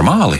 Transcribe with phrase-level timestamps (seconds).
[0.00, 0.38] normāli?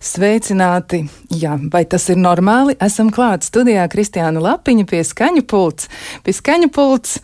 [0.00, 1.04] Sveicināti!
[1.38, 2.74] Jā, vai tas ir normāli?
[2.82, 5.86] Esam klāt studijā Kristiāna Lapiņa pie skaņu pults.
[6.24, 7.20] Pie skaņu pults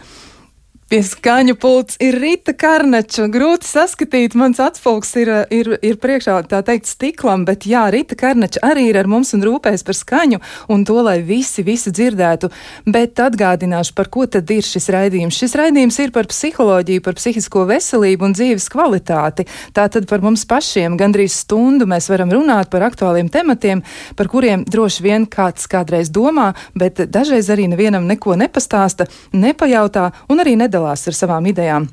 [0.86, 3.24] Pie skaņu pults ir Rīta Karnača.
[3.34, 8.62] Grūti saskatīt, mans atspulgs ir, ir, ir priekšā, tā teikt, stiklam, bet jā, Rīta Karnača
[8.62, 10.38] arī ir ar mums un rūpēs par skaņu
[10.70, 12.52] un to, lai visi, visi dzirdētu.
[12.86, 15.34] Bet atgādināšu, par ko tad ir šis raidījums.
[15.34, 19.48] Šis raidījums ir par psiholoģiju, par psihisko veselību un dzīves kvalitāti.
[19.74, 23.82] Tātad par mums pašiem gandrīz stundu mēs varam runāt par aktuāliem tematiem,
[24.14, 30.46] par kuriem droši vien kāds kādreiz domā, bet dažreiz arī nevienam neko nepastāsta, nepajautā un
[30.46, 31.88] arī nedara piedalās ar savām idejām.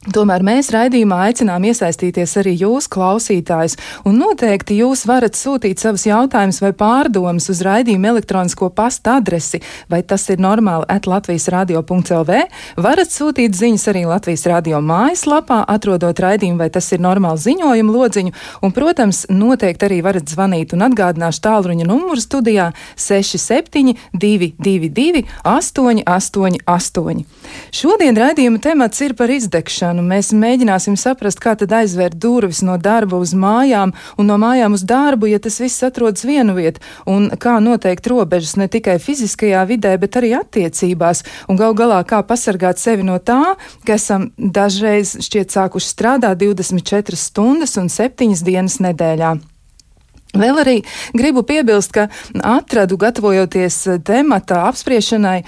[0.00, 3.74] Tomēr mēs raidījumā aicinām iesaistīties arī jūs, klausītājs,
[4.08, 9.60] un noteikti jūs varat sūtīt savus jautājumus vai pārdomas uz raidījuma elektronisko pasta adresi,
[9.92, 12.38] vai tas ir normāli at Latvijas radio.lv,
[12.80, 18.34] varat sūtīt ziņas arī Latvijas radio mājaslapā, atrodot raidījumu, vai tas ir normāli ziņojumu lodziņu,
[18.64, 27.22] un, protams, noteikti arī varat zvanīt un atgādināšu tālruņa numuru studijā 67 222 888.
[27.84, 30.02] Šodien raidījuma temats ir par izdegšanu ieviešanu.
[30.06, 34.82] Mēs mēģināsim saprast, kā tad aizvērt durvis no darba uz mājām un no mājām uz
[34.82, 39.96] darbu, ja tas viss atrodas vienu vietu, un kā noteikt robežas ne tikai fiziskajā vidē,
[39.98, 45.50] bet arī attiecībās, un gal galā kā pasargāt sevi no tā, ka esam dažreiz šķiet
[45.50, 49.49] sākuši strādāt 24 stundas un 7 dienas nedēļā.
[50.30, 50.76] Vēl arī
[51.16, 52.06] gribu piebilst, ka
[52.46, 55.40] atradu, gatavojoties temata apspriešanai,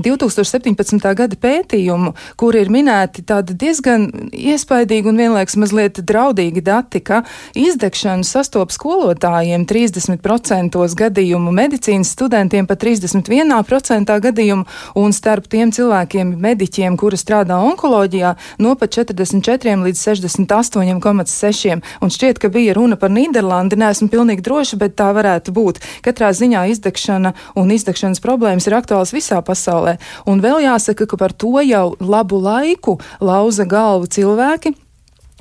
[0.00, 1.04] 2017.
[1.18, 7.20] gada pētījumu, kur ir minēti tādi diezgan iespaidīgi un vienlaiks mazliet draudīgi dati, ka
[7.52, 14.64] izdegšanu sastop skolotājiem 30% gadījumu, medicīnas studentiem pat 31% gadījumu,
[15.04, 18.32] un starp tiem cilvēkiem, mediķiem, kuri strādā onkoloģijā,
[18.64, 21.78] no pat 44 līdz 68,6.
[22.00, 25.80] Un šķiet, ka bija runa par Nīderlandi, neesmu pilnīgi pilnīgi droši, bet tā varētu būt.
[26.04, 29.98] Katrā ziņā izdegšana un izdegšanas problēmas ir aktuāls visā pasaulē.
[30.26, 34.74] Un vēl jāsaka, ka par to jau labu laiku lauza galvu cilvēki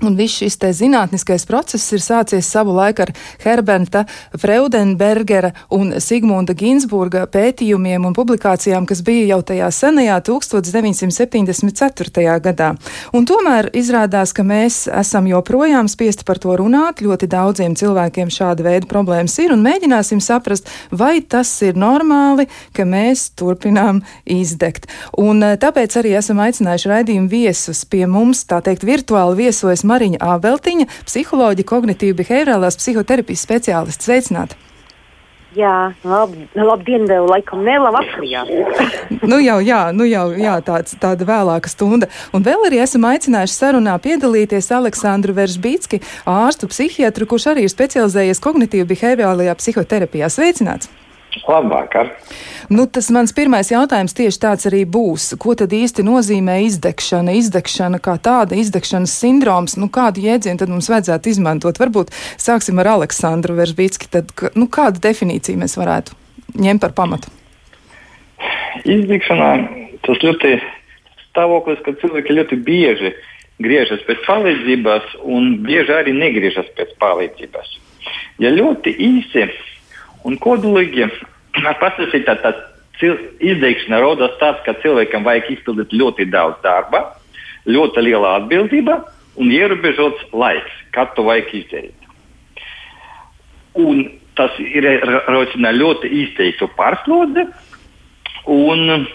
[0.05, 3.11] Un viss šis zinātniskais process ir sācies savu laiku ar
[3.43, 4.05] Herberta
[4.39, 12.39] Freudenbergera un Sigmunda Ginsburga pētījumiem un publikācijām, kas bija jau tajā senajā 1974.
[12.45, 12.69] gadā.
[13.11, 17.01] Un tomēr izrādās, ka mēs esam joprojām spiesti par to runāt.
[17.03, 22.83] Ļoti daudziem cilvēkiem šāda veida problēmas ir un mēģināsim saprast, vai tas ir normāli, ka
[22.87, 24.87] mēs turpinām izdegt.
[25.19, 30.23] Un eh, tāpēc arī esam aicinājuši raidījumu viesus pie mums, tā teikt, virtuāli viesojas Mariņa
[30.35, 34.09] Ābeltiņa, psiholoģija, kognitīva behaviorālās psihoterapijas speciālists.
[34.09, 34.59] Sveicināti!
[35.57, 38.43] Jā, lab, labdien, vēl laikam ne, labvakar, jā.
[39.31, 42.05] nu jau, jā, nu jau, jā, tāds, tāda vēlāka stunda.
[42.37, 48.45] Un vēl arī esam aicinājuši sarunā piedalīties Aleksandru Veržbītski, ārstu psihiatru, kurš arī ir specializējies
[48.45, 50.29] kognitīva behaviorālajā psihoterapijā.
[50.29, 50.93] Sveicināts!
[51.47, 52.11] Labvakar!
[52.69, 55.31] Nu, tas mans pirmais jautājums tieši tāds arī būs.
[55.41, 57.33] Ko tad īsti nozīmē izdegšana?
[57.39, 61.81] Izdegšana kā tāda, izdegšanas sindroms, nu kādu jēdzienu tad mums vajadzētu izmantot?
[61.81, 66.17] Varbūt sāksim ar Aleksandru Veržbītski, tad nu, kādu definīciju mēs varētu
[66.61, 67.33] ņemt par pamatu?
[68.89, 69.51] Izdegšanā
[70.05, 70.59] tas ļoti
[71.29, 73.13] stāvoklis, ka cilvēki ļoti bieži
[73.63, 77.75] griežas pēc palīdzības un bieži arī negriežas pēc palīdzības.
[78.39, 79.49] Ja ļoti īsi
[80.27, 81.07] un kodolīgi
[81.83, 82.53] pastāstīt, tā,
[82.99, 87.05] izdeikšana rodas tāds, ka cilvēkam vajag izpildīt ļoti daudz darba,
[87.69, 88.99] ļoti liela atbildība
[89.39, 91.95] un ierobežots laiks, kad to vajag izdarīt.
[93.79, 94.03] Un
[94.35, 94.87] tas ir
[95.29, 97.45] rosina ļoti izteiktu pārslodzi
[98.49, 99.05] un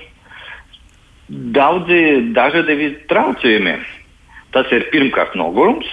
[1.28, 2.00] daudzi
[2.36, 3.77] dažādi traucējumi.
[4.54, 5.89] Tas ir pirmkārt nogurums,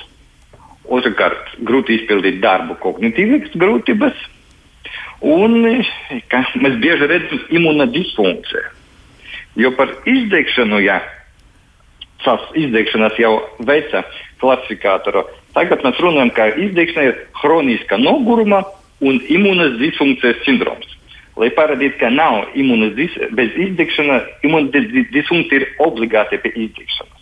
[0.91, 4.27] otrkārt grūti izpildīt darbu, kognitīvas grūtības
[5.21, 8.69] Un mēs bieži redzam imunodisfunkciju.
[9.59, 11.01] Jo par izdegšanu, ja
[12.25, 13.35] tās izdegšanas jau
[13.67, 14.03] veica
[14.41, 18.63] klasifikātoru, tagad mēs runājam, ka izdegšana ir hroniska noguruma
[19.01, 20.87] un imunas disfunkcijas sindroms.
[21.37, 24.71] Lai parādītu, ka nav imunas dis bez izdegšanas, imunas
[25.13, 27.17] disfunkcija ir obligāti pie izdegšanas.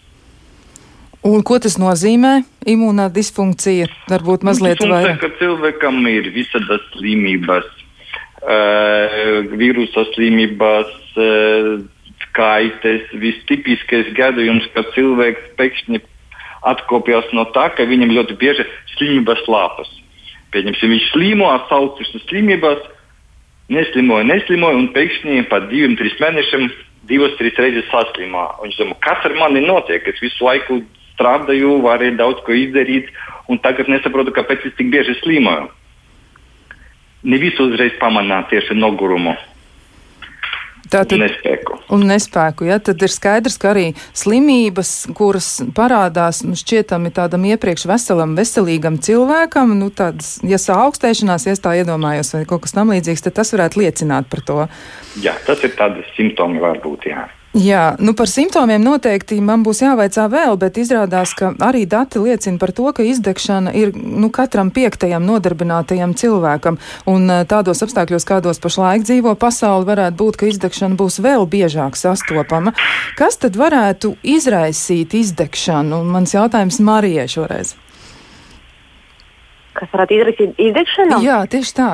[1.29, 2.45] Un ko tas nozīmē?
[2.69, 5.25] Imunā disfunkcija varbūt mazliet vairāk.
[5.39, 7.67] Cilvēkam ir visādas slimības,
[8.41, 11.79] uh, vīrusa slimības, uh,
[12.29, 13.07] skaites.
[13.19, 16.01] Vistipiskais gadījums, kad cilvēks pēkšņi
[16.69, 19.89] atkopjas no tā, ka viņam ļoti bieži slimības lāpas.
[20.53, 22.85] Pieņemsim, viņš slimo ar saucamās slimībās,
[23.69, 26.69] neslimoja, neslimoja, un pēkšņi pat diviem, trim mēnešiem
[27.09, 28.45] divas, trīs reizes saslimā.
[28.63, 30.05] Viņš domā, kas ar mani notiek?
[30.09, 30.81] Es visu laiku
[31.13, 33.11] strādāju, varēju daudz ko izdarīt,
[33.49, 35.69] un tagad nesaprotu, kāpēc es tik bieži slimoju.
[37.23, 39.35] Ne visu uzreiz pamanā tieši nogurumu.
[40.89, 41.75] Tātad, nespēku.
[41.93, 47.85] Un nespēku, ja tad ir skaidrs, ka arī slimības, kuras parādās nu, šķietami tādam iepriekš
[47.91, 52.89] veselam, veselīgam cilvēkam, nu tādas, ja saaugstēšanās, ja es tā iedomājos, vai kaut kas tam
[52.95, 54.63] līdzīgs, tad tas varētu liecināt par to.
[55.21, 57.27] Jā, tas ir tādi simptomi varbūt, jā.
[57.57, 62.61] Jā, nu par simptomiem noteikti man būs jāvaicā vēl, bet izrādās, ka arī dati liecina
[62.61, 66.77] par to, ka izdegšana ir nu, katram piektajam nodarbinātajam cilvēkam.
[67.09, 71.97] Un eh, tādos apstākļos, kādos pašlaik dzīvo pasauli, varētu būt, ka izdegšana būs vēl biežāk
[71.97, 72.75] sastopama.
[73.17, 76.03] Kas tad varētu izraisīt izdegšanu?
[76.05, 77.73] Mans jautājums Marijai šoreiz.
[79.73, 81.23] Kas varētu izraisīt izdegšanu?
[81.25, 81.91] Jā, tieši tā.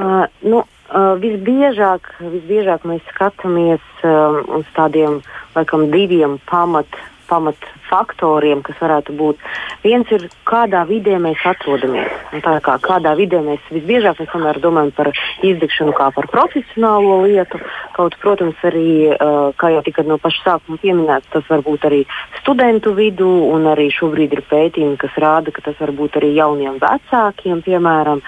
[0.00, 5.22] Uh, nu, Uh, visbiežāk, visbiežāk mēs skatāmies uh, uz tādiem
[5.54, 6.98] laikam, diviem pamat,
[7.30, 7.56] pamat
[7.88, 9.40] faktoriem, kas varētu būt.
[9.86, 12.12] Viens ir, kādā vidē mēs atrodamies.
[12.36, 15.08] Un tā kā kādā vidē mēs visbiežāk mēs domājam par
[15.40, 17.62] izdegšanu kā par profesionālo lietu.
[17.96, 22.02] Kaut, protams, arī, uh, kā jau tika no paša sākuma pieminēts, tas var būt arī
[22.42, 26.76] studentu vidū, un arī šobrīd ir pētījumi, kas rāda, ka tas var būt arī jauniem
[26.84, 28.20] vecākiem, piemēram.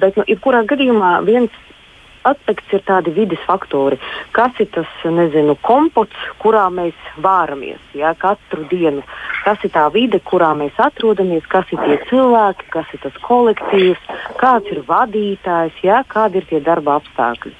[0.00, 1.56] Bet, nu, jebkurā gadījumā viens
[2.28, 3.98] aspekts ir tādi vidas faktori.
[4.36, 9.04] Kas ir tas nezinu, kompots, kurā mēs vāramies ja, katru dienu?
[9.44, 14.12] Kas ir tā vide, kurā mēs atrodamies, kas ir tie cilvēki, kas ir tas kolektīvs,
[14.40, 17.56] kāds ir vadītājs, ja, kādi ir tie darba apstākļi.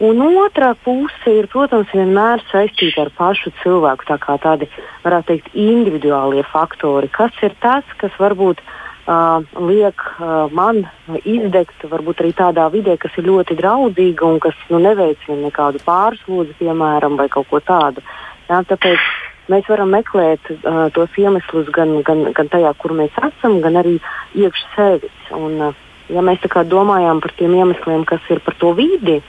[0.00, 4.06] Un otrā puse ir, protams, vienmēr saistīta ar pašu cilvēku.
[4.08, 4.68] Tā kā tādi,
[5.04, 7.08] varētu teikt, individuālie faktori.
[7.12, 10.84] Kas ir tas, kas varbūt ir uh, liek uh, man
[11.24, 16.56] izdegt varbūt arī tādā vidē, kas ir ļoti draudzīga un kas nu, neveicina nekādu pārslodzi,
[16.60, 18.04] piemēram, vai kaut ko tādu.
[18.50, 19.10] Jā, tāpēc
[19.52, 23.98] mēs varam meklēt uh, tos iemeslus gan, gan, gan tajā, kur mēs esam, gan arī
[24.34, 25.22] iekš sevis.
[25.36, 29.20] Un, uh, ja mēs domājam par tiem iemesliem, kas ir par to vidi,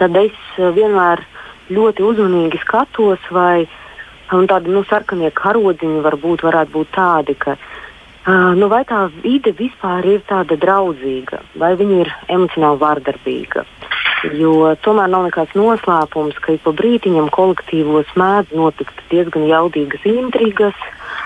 [0.00, 1.24] tad es uh, vienmēr
[1.72, 3.68] ļoti uzmanīgi skatos, vai
[4.32, 7.81] tādi nu, sarkanie karodziņi varbūt varētu būt tādi, ka uh,
[8.22, 13.64] Uh, nu, vai tā vide vispār ir tāda draudzīga, vai viņa ir emocionāli vardarbīga?
[14.38, 20.78] Jo tomēr nav nekāds noslēpums, ka ik pa brītiņam kolektīvos mēdz notikt diezgan jaudīgas intrigas,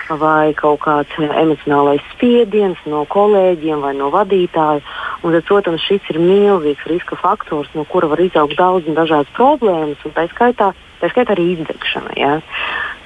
[0.09, 4.81] vai kaut kāds emocionālais spiediens no kolēģiem vai no vadītāja.
[5.21, 9.29] Un tad, protams, šis ir milzīgs riska faktors, no kura var izaugt daudz un dažādas
[9.37, 10.71] problēmas, un tā skaitā,
[11.01, 12.17] tā skaitā arī izdegšana.
[12.17, 12.37] Ja?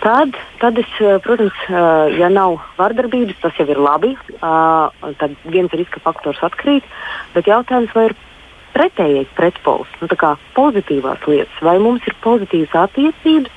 [0.01, 4.15] Tad, tad es, eh, protams, eh, ja nav vardarbības, tas jau ir labi.
[4.18, 6.83] Eh, tad viens riska faktors atkrīt.
[7.36, 8.15] Bet jautājums, vai ir
[8.74, 13.51] pretējais pretpols, nu, pozitīvās lietas, vai mums ir pozitīvas attiecības,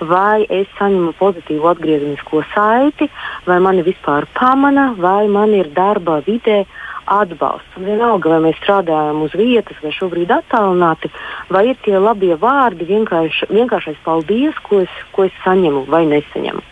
[0.00, 3.10] vai es saņemu pozitīvu atgriezenisko saiti,
[3.44, 6.64] vai mani vispār pamana, vai man ir darba vidē
[7.10, 7.76] atbalsts.
[7.78, 11.10] Un vienalga, vai mēs strādājam uz vietas vai šobrīd attālināti,
[11.50, 16.62] vai ir tie labie vārdi, vienkārš, vienkāršais paldies, ko es, ko es saņemu vai nesaņemu.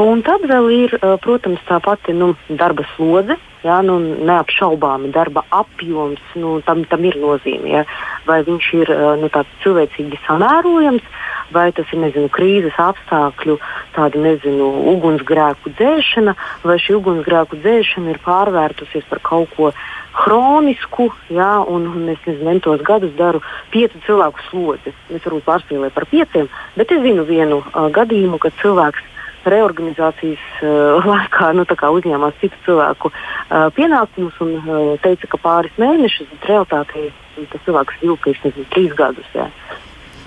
[0.00, 0.92] Un tad vēl ir,
[1.24, 3.34] protams, tā pati nu, darba slodze,
[3.64, 3.98] jā, nu,
[4.28, 7.72] neapšaubāmi darba apjoms, nu, tam, tam ir nozīme.
[7.74, 7.82] Jā.
[8.28, 9.30] Vai viņš ir nu,
[9.64, 11.06] cilvēcīgi samērojams,
[11.50, 13.58] vai tas ir nezinu, krīzes apstākļu,
[13.96, 19.72] tāda nezinu, ugunsgrēku dzēšana, vai šī ugunsgrēku dzēšana ir pārvērtusies par kaut ko
[20.20, 23.42] hronisku, jā, un, un es nezinu, tos gadus daru
[23.74, 24.94] piecu cilvēku slodzi.
[25.10, 29.09] Es varu pārspīlēt par pieciem, bet es zinu vienu uh, gadījumu, kad cilvēks
[29.48, 36.28] reorganizācijas uh, laikā nu, uzņēmās citu cilvēku uh, pienākumus un uh, teica, ka pāris mēnešus,
[36.34, 37.10] bet realitātē
[37.50, 38.34] tas cilvēks ilga
[38.74, 39.30] trīs gadus.
[39.34, 39.48] Jā.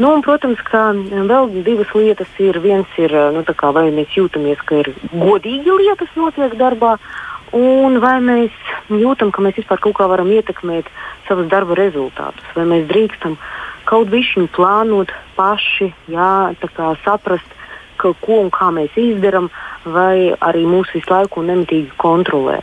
[0.01, 2.57] Nu, un, protams, ka vēl divas lietas ir.
[2.63, 6.95] Viens ir, nu, kā, vai mēs jūtamies, ka ir godīgi lietas notiek darbā,
[7.53, 8.55] un vai mēs
[8.89, 10.89] jūtam, ka mēs vispār kaut kā varam ietekmēt
[11.27, 13.37] savus darba rezultātus, vai mēs drīkstam
[13.85, 16.33] kaut višķiņu plānot paši, jā,
[17.03, 17.52] saprast,
[18.19, 19.47] ko un kā mēs izdarām,
[19.85, 22.59] vai arī mūs visu laiku nemitīgi kontrolē.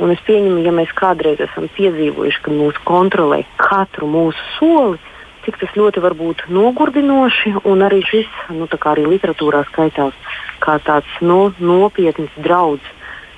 [0.00, 5.00] Un es pieņemu, ja mēs kādreiz esam piedzīvojuši, ka mūs kontrolē katru mūsu soli,
[5.44, 7.54] cik tas ļoti var būt nogurdinoši,
[7.86, 10.16] arī šis, nu, arī literatūrā skaitās,
[10.64, 12.84] kā tāds no, nopietns draudz,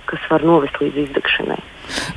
[0.07, 1.61] kas var novest līdz izdegšanai.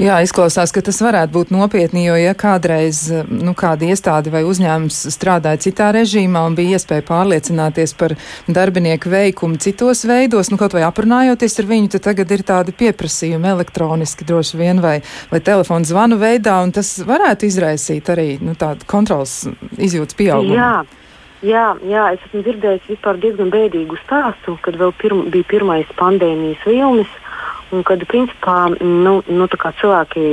[0.01, 4.97] Jā, izklausās, ka tas varētu būt nopietni, jo ja kādreiz nu, kāda iestāde vai uzņēmums
[5.13, 8.17] strādāja citā režīmā un bija iespēja pārliecināties par
[8.47, 13.51] darbinieku veikumu citos veidos, nu kaut vai aprunājoties ar viņu, tad tagad ir tādi pieprasījumi
[13.55, 14.97] elektroniski droši vien vai,
[15.31, 19.43] vai telefonu zvanu veidā, un tas varētu izraisīt arī nu, tādu kontrols
[19.77, 20.59] izjūtas pieaugumu.
[20.59, 20.75] Jā.
[21.45, 27.11] Jā, jā, es esmu dzirdējis diezgan bēdīgu stāstu, kad vēl pirm, bija pirmais pandēmijas vilnis.
[27.11, 27.24] Un
[27.83, 29.47] kad principā, nu, nu,
[29.81, 30.23] cilvēki,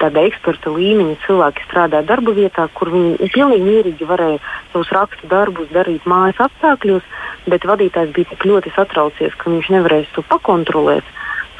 [0.00, 4.40] tāda eksperta līmeņa cilvēki strādā darba vietā, kur viņi pilnīgi mierīgi varēja
[4.72, 7.06] savus rakstu darbus darīt mājas apstākļos,
[7.46, 11.04] bet vadītājs bija tik ļoti satraucies, ka viņš nevarēs to pakontrolēt,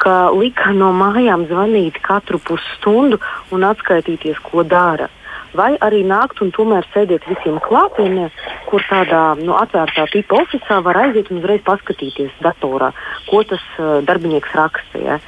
[0.01, 3.21] ka lika no mājām zvanīt katru pusstundu
[3.51, 5.11] un atskaitīties, ko dara
[5.57, 8.31] vai arī nākt un tomēr sēdēt visiem klātienē,
[8.69, 12.91] kur tādā nu, atvērtā tipa oficiālā var aiziet un uzreiz paskatīties datorā,
[13.29, 15.01] ko tas uh, darbinieks raksta.
[15.01, 15.21] Ja?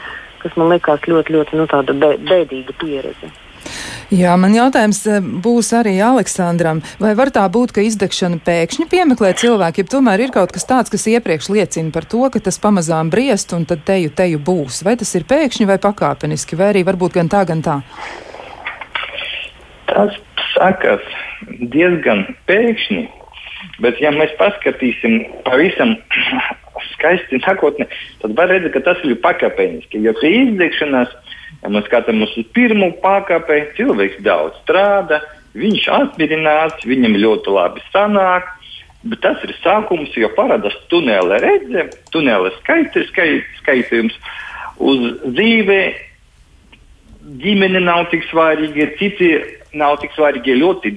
[0.44, 1.68] kas man liekas ļoti, ļoti nu,
[2.28, 3.32] bēdīga pieredze.
[4.14, 5.00] Jā, man jautājums
[5.42, 6.84] būs arī Aleksandram.
[7.02, 10.92] Vai var tā būt, ka izdegšana pēkšņi piemeklē cilvēku, ja tomēr ir kaut kas tāds,
[10.94, 14.84] kas iepriekš liecina par to, ka tas pamazām briest un tad teju, teju būs?
[14.86, 17.80] Vai tas ir pēkšņi vai pakāpeniski, vai arī varbūt gan tā, gan tā?
[19.90, 20.16] Tas
[20.54, 21.04] sakas
[21.74, 23.04] diezgan pēkšņi,
[23.84, 25.96] bet ja mēs paskatīsim pavisam
[26.94, 27.88] skaisti nākotnē,
[28.22, 30.02] tad var redzēt, ka tas ir pakāpeniski.
[30.06, 31.14] Jo pie izdegšanās,
[31.62, 35.22] ja mēs skatāmies uz pirmo pakāpi, cilvēks daudz strādā,
[35.58, 38.50] viņš atmirināts, viņam ļoti labi sanāk.
[39.04, 44.16] Bet tas ir sākums, jo parādās tunela redzes, tunela skaitļi, skaitījums
[44.80, 45.82] uz dzīvi.
[47.44, 49.34] Ģimene nav tik svarīga, citi
[49.78, 50.94] nav tik svarīgi, ļoti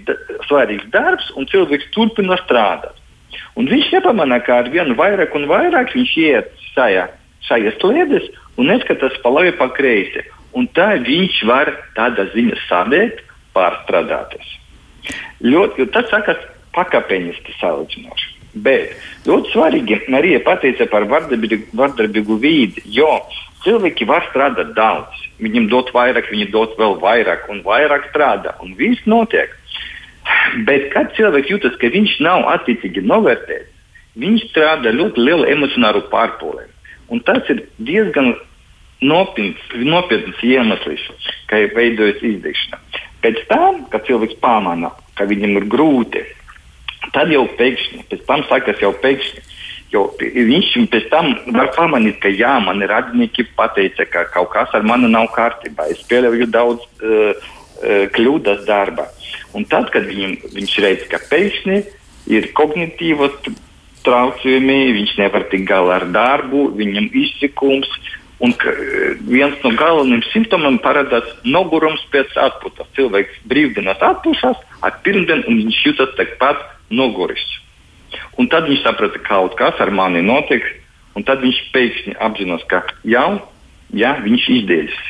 [0.49, 2.97] svarīgs darbs, un cilvēks turpina strādāt.
[3.57, 7.07] Un viņš nepamanā, ka ar vienu vairāk un vairāk viņš iet šajā,
[7.49, 8.29] šajās slēdes
[8.61, 10.25] un neskatās pa labi, pa kreisi.
[10.57, 13.21] Un tā viņš var tādā ziņā sadēt,
[13.57, 14.55] pārstrādāties.
[15.45, 16.41] Ļoti, tas sakas
[16.77, 18.33] pakāpeniski salīdzinoši.
[18.65, 18.95] Bet
[19.29, 23.11] ļoti svarīgi arī pateica par vardarbīgu vīdi, jo
[23.65, 28.75] cilvēki var strādāt daudz viņam dot vairāk, viņi dot vēl vairāk un vairāk strādā, un
[28.79, 29.53] viss notiek.
[30.69, 33.73] Bet kad cilvēks jūtas, ka viņš nav attiecīgi novērtēts,
[34.21, 36.67] viņš strādā ļoti lielu emocionālu pārpūli.
[37.13, 38.35] Un tas ir diezgan
[39.05, 41.05] nopietns, nopietns iemesls,
[41.51, 42.81] kā veidojas izdegšana.
[43.23, 46.25] Pēc tam, kad cilvēks pamana, ka viņam ir grūti,
[47.15, 49.46] tad jau pēkšņi, pēc tam sākas jau pēkšņi
[49.93, 54.75] Jo viņš pēc tam var pamanīt, ka jā, man ir radinieki pateica, ka kaut kas
[54.75, 55.87] ar mani nav kārtībā.
[55.93, 59.07] Es pieļauju daudz uh, uh, kļūdas darba.
[59.55, 61.79] Un tad, kad viņam, viņš redz, ka pēkšņi
[62.35, 63.39] ir kognitīvas
[64.07, 67.91] traucējumi, viņš nevar tikt galā ar darbu, viņam izsikums.
[68.43, 68.53] Un
[69.25, 72.91] viens no galvenajiem simptomiem parādās nogurums pēc atpūtas.
[72.99, 76.61] Cilvēks brīvdienās atpūšas, ar pirmdienu viņš jūtas tikpat
[76.93, 77.47] noguris.
[78.41, 80.65] Un tad viņš saprata, ka kaut kas ar mani notiek,
[81.17, 83.39] un tad viņš pēkšņi apzinās, ka jau
[83.95, 85.05] ja, viņš izdēļas.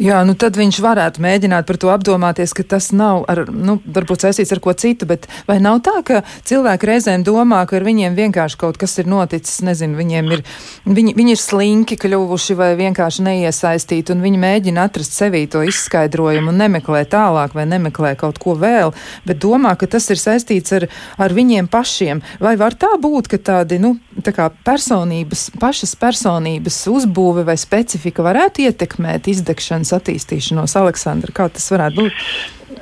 [0.00, 4.22] Jā, nu tad viņš varētu mēģināt par to apdomāties, ka tas nav ar, nu, varbūt
[4.24, 8.16] saistīts ar ko citu, bet vai nav tā, ka cilvēki reizēm domā, ka ar viņiem
[8.16, 10.42] vienkārši kaut kas ir noticis, nezinu, viņiem ir,
[10.88, 16.48] viņi, viņi ir slinki kļuvuši vai vienkārši neiesaistīti, un viņi mēģina atrast sevī to izskaidrojumu
[16.48, 18.94] un nemeklē tālāk vai nemeklē kaut ko vēl,
[19.28, 20.88] bet domā, ka tas ir saistīts ar,
[21.20, 22.24] ar viņiem pašiem.
[22.40, 28.24] Vai var tā būt, ka tādi, nu, tā kā personības, pašas personības uzbūve vai specifika
[28.24, 30.76] varētu ietekmēt izdegšanas ģimenes attīstīšanos.
[30.78, 32.12] Aleksandra, kā tas varētu būt?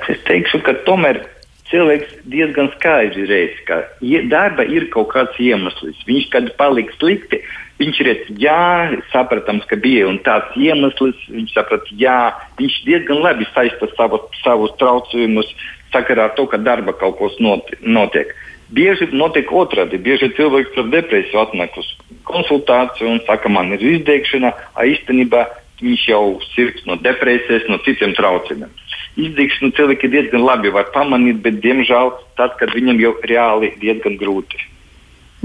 [0.09, 1.25] Es teikšu, ka tomēr
[1.69, 3.83] cilvēks diezgan skaidri redz, ka
[4.29, 5.97] darba ir kaut kāds iemesls.
[6.07, 7.41] Viņš, kad paliks slikti,
[7.79, 11.17] viņš redz, jā, sapratams, ka bija tāds iemesls.
[11.29, 15.53] Viņš saprata, jā, viņš diezgan labi saista savu, savus traucējumus
[15.93, 18.35] sakarā ar to, ka darba kaut kas notiek.
[18.69, 19.97] Bieži notiek otrādi.
[19.97, 21.87] Bieži cilvēks ar depresiju atnāk uz
[22.29, 25.47] konsultāciju un saka, man ir izdegšana, a īstenībā
[25.83, 28.71] viņš jau sirgs no depresijas, no citiem traucējumiem.
[29.19, 34.61] Izdegšanu cilvēki diezgan labi var pamanīt, bet diemžēl tad, kad viņam jau reāli diezgan grūti.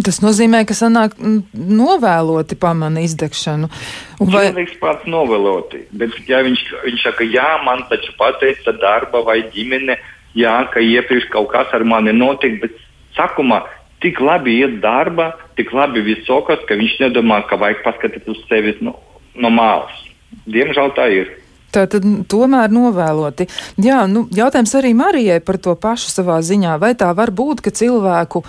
[0.02, 1.12] Tas nozīmē, ka sanāk
[1.54, 3.68] novēloti pamana izdegšanu.
[4.18, 4.48] Vai...
[4.48, 9.94] Cilvēks pats novēloti, bet ja viņš, viņš saka, jā, man taču pateica darba vai ģimene,
[10.34, 12.74] jā, ka iepriekš kaut kas ar mani notiek, bet
[13.14, 13.62] sākumā
[14.02, 18.74] tik labi iet darba, tik labi visokas, ka viņš nedomā, ka vajag paskatīties uz sevi
[18.82, 18.98] no,
[19.38, 20.03] no malas.
[20.50, 21.32] Diemžēl tā ir.
[21.74, 23.48] Tā tad tomēr novēloti.
[23.82, 26.76] Jā, nu, jautājums arī Marijai par to pašu savā ziņā.
[26.78, 28.44] Vai tā var būt, ka cilvēku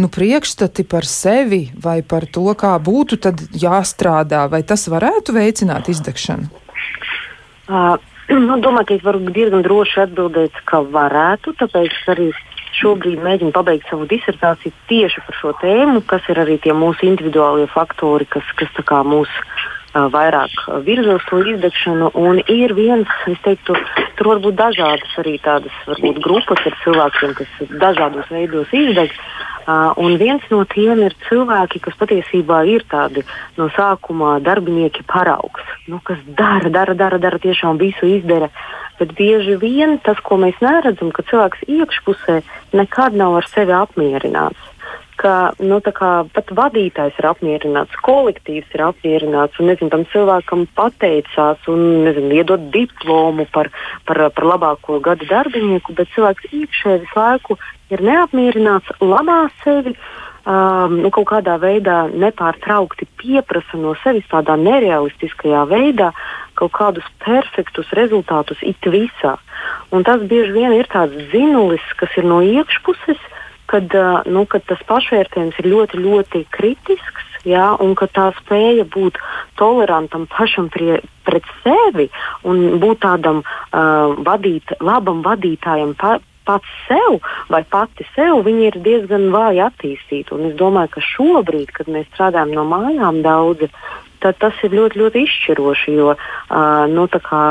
[0.00, 3.20] nu, priekšstati par sevi vai par to, kā būtu
[3.60, 6.48] jāstrādā, vai tas varētu veicināt izdegšanu?
[7.68, 8.00] Uh,
[8.48, 12.30] nu, domāju, ka es varu diezgan droši atbildēt, ka varētu, tāpēc arī
[12.80, 17.68] šobrīd mēģinu pabeigt savu disertāciju tieši par šo tēmu, kas ir arī tie mūsu individuālie
[17.68, 18.72] faktori, kas, kas
[19.04, 22.10] mūs vairāk virza uz to izdegšanu.
[22.48, 23.74] Ir viens, es teiktu,
[24.16, 29.10] tur var būt dažādas arī tādas varbūt, grupas ar cilvēkiem, kas dažādos veidos izdeg.
[29.70, 33.22] Uh, un viens no tiem ir cilvēki, kas patiesībā ir tādi
[33.58, 38.48] no sākuma darbinieki paraugs, nu, kas dara, dara, dara, dara tiešām visu izdara.
[38.98, 42.40] Bet bieži vien tas, ko mēs neredzam, ka cilvēks iekšpusē
[42.72, 44.69] nekad nav ar sevi apmierināts
[45.20, 52.06] ka nu, pat vadītājs ir apmierināts, kolektīvs ir apmierināts un nezinu, tam cilvēkam pateicās un
[52.06, 53.68] nezinu, iedod diplomu par,
[54.08, 57.58] par, par labāko gada darbinieku, bet cilvēks iekšēji visu laiku
[57.92, 59.96] ir neapmierināts, lamā sevi.
[60.50, 66.14] Um, nu, kaut kādā veidā nepārtraukti pieprasa no sevis tādā nerealistiskajā veidā
[66.56, 69.34] kaut kādus perfektus rezultātus it visā.
[69.92, 73.39] Un tas bieži vien ir tāds zinulis, kas ir no iekšpuses, uh,
[73.70, 73.94] kad,
[74.26, 77.26] nu, kad tas pašvērtējums ir ļoti, ļoti kritisks.
[77.48, 79.16] Ja, un ka tā spēja būt
[79.56, 82.10] tolerantam pašam prie, pret sevi
[82.44, 87.16] un būt tādam uh, vadīt, labam vadītājam pa, pats sev
[87.48, 90.34] vai pati sev, viņi ir diezgan vāji attīstīti.
[90.36, 93.70] Un es domāju, ka šobrīd, kad mēs strādājam no mājām daudzi,
[94.22, 95.94] tad tas ir ļoti, ļoti izšķiroši.
[95.98, 97.42] Jo, uh, nu, kā,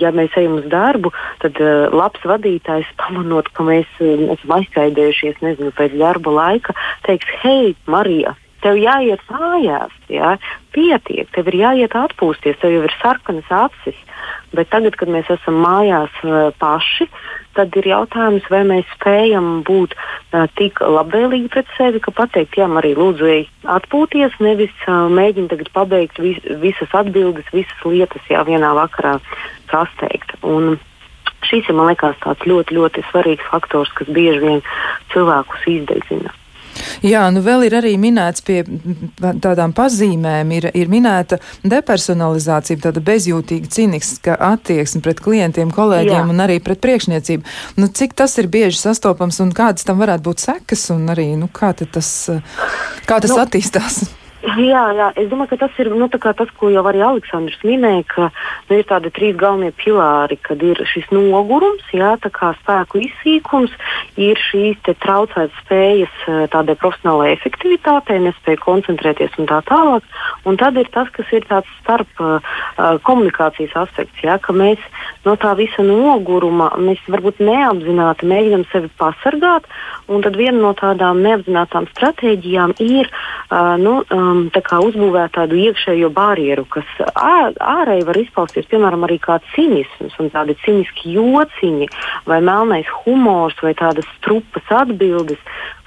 [0.00, 1.12] ja mēs ejam uz darbu,
[1.42, 6.76] tad uh, labs vadītājs, pamanot, ka mēs uh, esam aizkaidējušies nezinu, pēc darba laika,
[7.08, 8.36] teiks, hei, Marija!
[8.62, 10.36] Tev jāiet mājās, jā,
[10.70, 13.98] pietiek, tev ir jāiet atpūsties, tev jau ir sarkanas acis.
[14.56, 17.08] Bet tagad, kad mēs esam mājās uh, paši,
[17.56, 22.68] tad ir jautājums, vai mēs spējam būt uh, tik labvēlīgi pret sevi, ka pateikt, jā,
[22.80, 23.42] arī lūdzu, ej
[23.76, 29.18] atpūties, nevis uh, mēģināt tagad pabeigt vis, visas atbildes, visas lietas, jā, vienā vakarā
[29.72, 30.36] sasteikt.
[30.42, 30.76] Un
[31.48, 34.62] šis ir, man liekas, tāds ļoti, ļoti svarīgs faktors, kas bieži vien
[35.14, 36.36] cilvēkus izdedzina.
[37.06, 38.62] Jā, nu vēl ir arī minēts pie
[39.20, 46.30] tādām pazīmēm, ir, ir minēta depersonalizācija, tāda bezjūtīga, ciniska attieksme pret klientiem, kolēģiem Jā.
[46.32, 47.46] un arī pret priekšniecību.
[47.80, 51.50] Nu, cik tas ir bieži sastopams un kādas tam varētu būt sekas un arī, nu,
[51.52, 52.10] kā tas,
[53.08, 54.02] kā tas nu, attīstās?
[54.42, 58.24] Jā, jā, es domāju, ka tas ir nu, tas, ko jau arī Aleksandrs minēja, ka
[58.68, 62.16] nu, ir tādi trīs galvenie pilāri, kad ir šis nogurums, jā,
[62.58, 63.70] spēku izsīkums,
[64.18, 70.10] ir šīs traucētas spējas eh, tādai profesionālajai efektivitātei, nespēja koncentrēties un tā tālāk.
[70.42, 72.42] Un tad ir tas, kas ir tāds starp uh,
[73.06, 74.82] komunikācijas aspekts, jā, ka mēs
[75.26, 79.68] no tā visa noguruma mēs varbūt neapzināti mēģinam sevi pasargāt,
[80.10, 84.00] un tad viena no tādām neapzinātām stratēģijām ir uh, nu,
[84.32, 90.32] um, um, uzbūvēt tādu iekšējo barjeru, kas ārēji var izpausties, piemēram, arī kā cinisms un
[90.34, 91.90] tādi ciniski jociņi
[92.28, 95.40] vai melnais humors vai tādas trupas atbildes,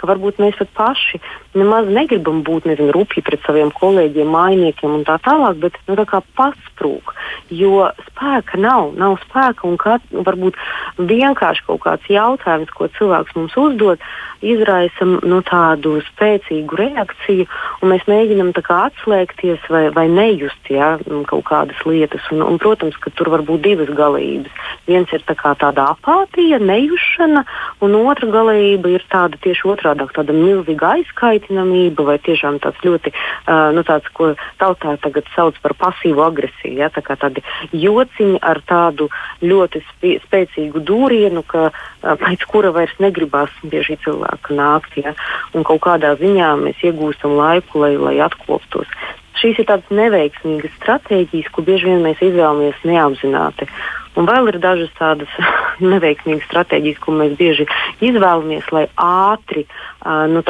[0.06, 1.20] ka varbūt mēs pat paši
[1.58, 6.06] nemaz negribam būt nezinu, rupji pret saviem kolēģiem, mainiekiem un tā tālāk, bet nu, tā
[6.10, 7.16] kā pasprūk,
[7.50, 10.60] jo spēka nav, nav spēka un kā, varbūt
[11.00, 14.04] vienkārši kaut kāds jautājums, ko cilvēks mums uzdod,
[14.46, 17.48] izraisa nu, tādu spēcīgu reakciju,
[17.82, 20.96] un mēs mēģinam atslēgties vai, vai nejust ja,
[21.30, 22.24] kaut kādas lietas.
[22.34, 24.52] Un, un, protams, ka tur var būt divas galības.
[24.90, 27.46] Viens ir tā tāda apātija, nejušana,
[27.86, 33.72] un otra galība ir tāda tieši otrādi- tāda milzīga aizkaitinamība vai tiešām tāds ļoti, uh,
[33.76, 36.76] nu, tāds, ko tautā tagad sauc par pasīvu agresiju.
[36.80, 39.10] Ja, tā kā tādi jociņi ar tādu
[39.42, 39.84] ļoti
[40.26, 44.98] spēcīgu dūrienu, ka, uh, pēc kura vairs negribās pie šī cilvēka nākt.
[45.02, 45.16] Ja,
[45.54, 48.90] un kaut kādā ziņā mēs iegūstam laiku, lai, lai atkoptos.
[49.36, 53.68] Šīs ir tādas neveiksmīgas stratēģijas, ko bieži vien mēs izvēlamies neapzināti.
[54.16, 55.32] Un vēl ir dažas tādas
[55.94, 57.68] neveiksmīgas stratēģijas, ko mēs bieži
[58.06, 60.44] izvēlamies, lai ātri uh, nu,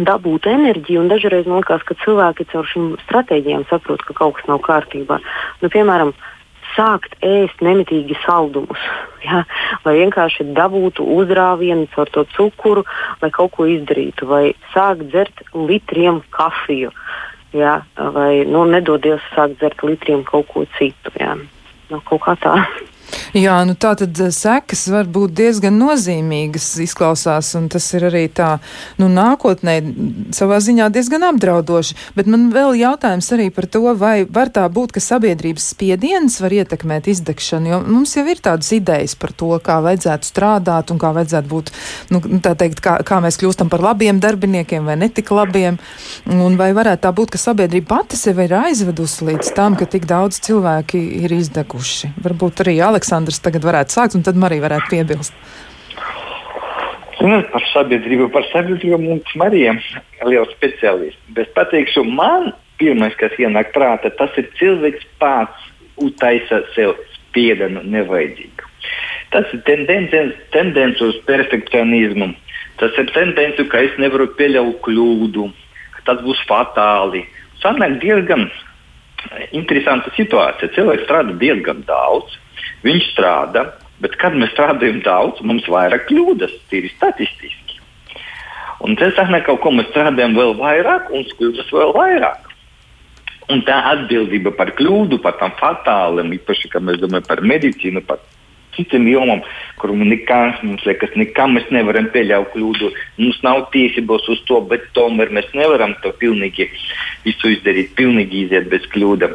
[0.00, 1.06] dabūt enerģiju.
[1.10, 5.20] Dažreiz man liekas, ka cilvēki caur šīm stratēģijām saprot, ka kaut kas nav kārtībā.
[5.62, 6.12] Nu, piemēram,
[6.74, 8.82] sākt ēst nemitīgi saldumus,
[9.28, 9.44] ja?
[9.84, 12.86] lai vienkārši dabūtu uzrāvienu caur to cukuru,
[13.22, 16.94] lai kaut ko izdarītu, vai sākt dzert litriem kafiju
[17.56, 17.80] jā,
[18.14, 21.12] vai nu, nedodies sākt dzert litriem kaut ko citu.
[21.18, 21.36] Jā.
[21.90, 22.68] の効果あった。
[23.36, 28.56] Jā, nu tā tad eh, sekas var būt diezgan nozīmīgas izklausās, un tas ir arī tā,
[28.98, 29.76] nu nākotnē
[30.34, 31.96] savā ziņā diezgan apdraudoši.
[32.16, 36.56] Bet man vēl jautājums arī par to, vai var tā būt, ka sabiedrības spiediens var
[36.58, 41.12] ietekmēt izdegšanu, jo mums jau ir tādas idejas par to, kā vajadzētu strādāt un kā
[41.16, 41.72] vajadzētu būt,
[42.10, 45.78] nu tā teikt, kā, kā mēs kļūstam par labiem darbiniekiem vai netik labiem,
[46.26, 50.10] un vai varētu tā būt, ka sabiedrība pati sevi ir aizvedusi līdz tam, ka tik
[50.10, 52.14] daudz cilvēki ir izdeguši.
[52.24, 55.36] Varbūt arī Aleksandrs Aleksandrs tagad varētu sākt, un tad Marija varētu piebilst.
[57.20, 61.20] Nu, par sabiedrību, par sabiedrību mums Marija ir liela speciālista.
[61.36, 68.68] Bet pateikšu, man pirmais, kas ienāk prātā, tas ir cilvēks pats uztaisa sev spiedienu nevajadzīgu.
[69.32, 72.32] Tas ir tendence, tendence uz perfekcionismu.
[72.80, 75.48] Tas ir tendence, ka es nevaru pieļaut kļūdu,
[75.96, 77.24] ka tas būs fatāli.
[77.64, 78.48] Sanāk diezgan
[79.56, 80.72] interesanta situācija.
[80.76, 82.39] Cilvēks strādā diezgan daudz,
[82.86, 83.66] viņš strādā,
[84.00, 87.80] bet kad mēs strādājam daudz, mums ir vairāk kļūdas, tīri statistiski.
[88.80, 92.46] Un tas ka kaut ko mēs strādājam vēl vairāk un kļūdas vēl vairāk.
[93.50, 98.22] Un tā atbildība par kļūdu, par tām fatāliem, īpaši, kad mēs domājam par medicīnu, par
[98.76, 99.42] citiem jomām,
[99.80, 102.92] kur nekas, mums liekas, nekam mēs nevaram pieļaut kļūdu.
[103.18, 106.70] Mums nav tiesības uz to, bet tomēr mēs nevaram to pilnīgi
[107.26, 109.34] visu izdarīt, pilnīgi iziet bez kļūdām.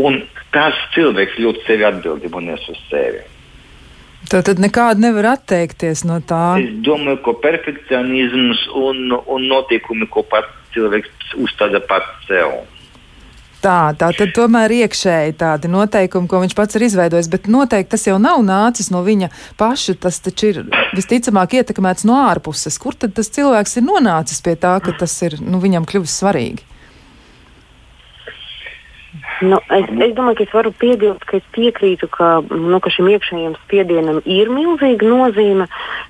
[0.00, 3.22] Un tas cilvēks ļoti sevi atbildību nes uz sevi.
[4.30, 6.58] Tā tad nekāda nevar atteikties no tā.
[6.62, 12.62] Es domāju, ka perfekcionisms un, un notiekumi, ko pats cilvēks uzstāda pats sev.
[13.62, 18.08] Tā, tā tad tomēr iekšēji tādi noteikumi, ko viņš pats ir izveidojis, bet noteikti tas
[18.08, 19.28] jau nav nācis no viņa
[19.60, 19.94] paša.
[20.02, 20.60] Tas taču ir
[20.96, 22.78] visticamāk ietekmēts no ārpuses.
[22.82, 26.71] Kur tad tas cilvēks ir nonācis pie tā, ka tas ir nu, viņam kļuvis svarīgi?
[29.42, 33.08] Nu, es, es domāju, ka es varu piebilst, ka es piekrītu, ka, nu, ka šim
[33.10, 35.66] iekšējiem spiedienam ir milzīga nozīme,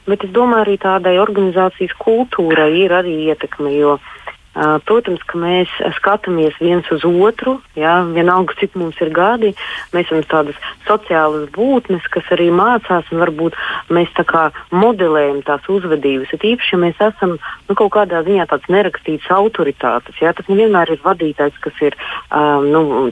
[0.08, 3.72] bet es domāju, arī tādai organizācijas kultūrai ir arī ietekme.
[3.78, 4.21] Jo, uh,
[4.52, 9.54] Protams, ka mēs skatāmies viens uz otru, jā, vienalga, cik mums ir gadi.
[9.94, 13.56] Mēs esam tādas sociālas būtnes, kas arī mācās, un varbūt
[13.88, 16.34] mēs tā kā modelējam tās uzvedības.
[16.36, 20.20] Ir īpaši, ja mēs esam nu, kaut kādā ziņā tāds nerakstīts autoritātes.
[20.20, 21.96] Jā, tas nevienmēr ir vadītājs, kas ir
[22.28, 23.08] um, nu,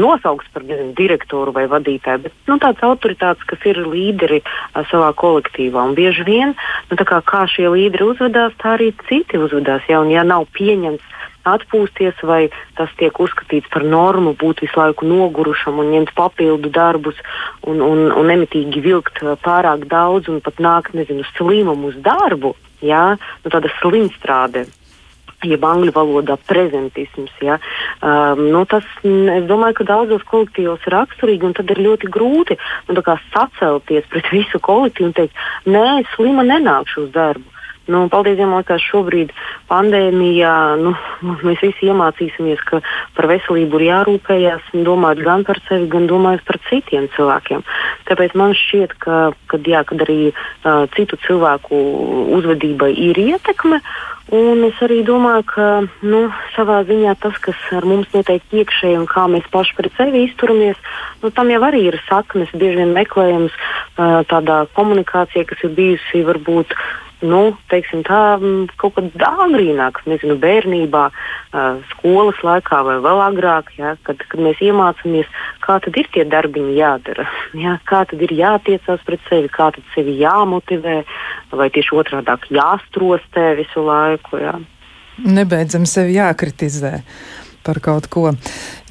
[0.00, 5.12] nosaukts par nezinu, direktoru vai vadītāju, bet nu, tāds autoritātes, kas ir līderi uh, savā
[5.20, 5.84] kolektīvā.
[5.90, 6.56] Un bieži vien,
[6.88, 9.84] nu, kā, kā šie līderi uzvedās, tā arī citi uzvedās.
[9.90, 12.42] Jā, un, ja nav pieņemts atpūsties, vai
[12.78, 17.18] tas tiek uzskatīts par normu, būt visu laiku nogurušam un ņemt papildu darbus
[17.66, 22.54] un, un, un nemitīgi vilkt uh, pārāk daudz un pat nākt, nezinu, slimumu uz darbu,
[22.84, 23.08] jā,
[23.42, 24.68] nu, tāda slimstrāde
[25.42, 27.32] jeb angļu valodā prezentisms.
[27.42, 27.58] Ja?
[27.98, 32.58] Um, nu, tas, es domāju, ka daudzos kolektīvos ir raksturīgi, un tad ir ļoti grūti
[32.86, 33.02] nu,
[33.34, 37.51] sacelties pret visu kolektīvu un teikt, nē, slima nenākšu uz darbu.
[37.90, 39.32] Nu, paldies Dievam, ka šobrīd
[39.66, 40.92] pandēmijā nu,
[41.42, 42.78] mēs visi iemācīsimies, ka
[43.16, 47.64] par veselību ir jārūpējas, domājot gan par sevi, gan domājot par citiem cilvēkiem.
[48.06, 49.18] Tāpēc man šķiet, ka
[49.50, 51.82] kad, jā, kad arī uh, citu cilvēku
[52.38, 53.82] uzvedībai ir ietekme.
[54.32, 55.66] Un es arī domāju, ka
[56.06, 56.22] nu,
[56.54, 60.78] savā ziņā tas, kas ar mums notiek iekšēji un kā mēs paši pret sevi izturamies,
[61.20, 62.54] nu, tam jau arī ir saknes.
[62.54, 66.72] Bieži vien meklējams uh, tādā komunikācijā, kas ir bijusi varbūt
[67.26, 68.18] nu, teiksim, tā
[68.80, 71.04] kaut kad agrīnāk, nezinu, bērnībā,
[71.92, 75.30] skolas laikā vai vēl agrāk, ja, kad, kad mēs iemācāmies,
[75.64, 77.28] kā tad ir tie darbiņi jādara,
[77.64, 81.02] ja, kā tad ir jātiecās pret sevi, kā tad sevi jāmotivē,
[81.52, 84.42] vai tieši otrādi jāstrostē visu laiku.
[84.42, 84.58] Ja.
[85.22, 86.98] Nebeidzam sevi jākritizē
[87.64, 88.32] par kaut ko.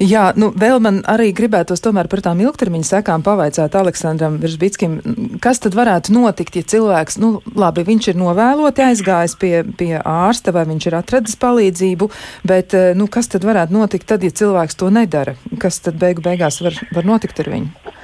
[0.02, 4.98] Jā, nu, vēl man arī gribētos tomēr par tām ilgtermiņa sekām pavaicāt Aleksandram Virsbitskim,
[5.44, 10.54] kas tad varētu notikt, ja cilvēks, nu, labi, viņš ir novēloti aizgājis pie, pie ārsta
[10.56, 12.10] vai viņš ir atradis palīdzību,
[12.48, 15.36] bet, eh, nu, kas tad varētu notikt tad, ja cilvēks to nedara?
[15.62, 17.98] Kas tad beigu beigās var, var notikt ar viņu?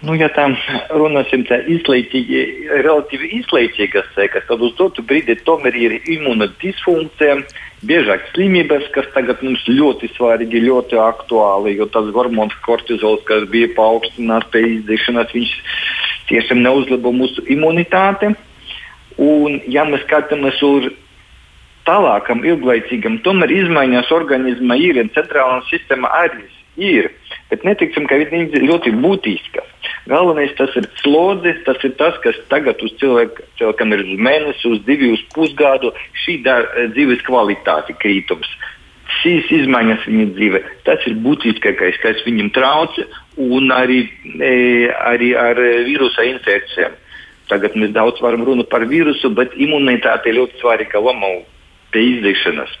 [0.00, 0.46] Nu, ja tā
[0.96, 2.44] runāsim tā izlaicīgi,
[2.86, 7.36] relatīvi izlaicīgas sekas, tad uz dotu brīdi tomēr ir imunodisfunkcija,
[7.86, 13.70] biežāk slimības, kas tagad mums ļoti svarīgi, ļoti aktuāli, jo tas hormons kortizols, kas bija
[13.76, 15.54] paaugstināts pie izdzīšanas, viņš
[16.30, 18.34] tiešām neuzlabo mūsu imunitāti.
[19.20, 20.90] Un, ja mēs skatāmies uz
[21.88, 27.10] tālākam, ilglaicīgam, tomēr izmaiņas organismā ir un centrālā sistēma arī ir.
[27.50, 29.66] Bet netiksim, ka viņi ir ļoti būtiskas.
[30.10, 34.70] Galvenais tas ir slodzi, tas ir tas, kas tagad uz cilvēku, cilvēkam ir uz mēnesi,
[34.70, 35.92] uz divu, uz pusgadu,
[36.24, 38.50] šī dar, dzīves kvalitāte krītums.
[39.20, 43.06] Šīs izmaiņas viņa dzīvē, tas ir būtiskākais, kas viņam traucē,
[43.42, 44.04] un arī,
[44.38, 44.52] e,
[45.10, 46.94] arī ar vīrusa infekcijām.
[47.50, 51.40] Tagad mēs daudz varam runāt par vīrusu, bet imunitāte ļoti svarīga loma
[51.90, 52.76] pie izdzīšanas.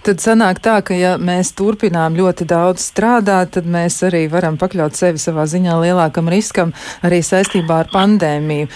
[0.00, 4.96] Tad sanāk tā, ka ja mēs turpinām ļoti daudz strādāt, tad mēs arī varam pakļaut
[4.96, 6.72] sevi savā ziņā lielākam riskam
[7.04, 8.70] arī saistībā ar pandēmiju.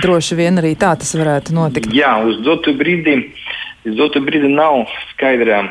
[0.00, 1.92] Droši vien arī tā tas varētu notikt.
[1.92, 3.18] Jā, uz dotu brīdi,
[3.84, 5.66] uz dotu brīdi nav skaidrā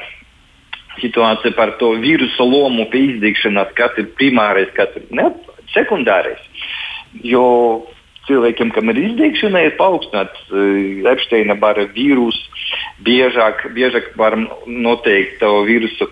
[1.02, 5.32] situācija par to vīrusu lomu pie izdīkšanas, kas ir primārais, kas ir ne,
[5.74, 6.42] sekundārais.
[7.26, 7.46] Jo
[8.30, 12.46] cilvēkiem, kam ir izdīkšana, ir paaugstināts uh, Epsteina bara vīrusu
[13.06, 16.10] biežāk, biežāk varam noteikt to vīrusu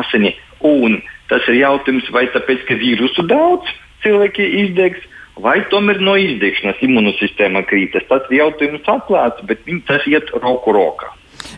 [0.00, 0.36] asini.
[0.64, 1.00] Un
[1.30, 3.68] tas ir jautājums, vai tāpēc, ka vīrusu daudz
[4.04, 5.04] cilvēki izdegs,
[5.42, 8.06] vai tomēr no izdegšanas imūnosistēma krītas.
[8.08, 11.12] Tas jautājums atklāts, bet tas iet roku rokā.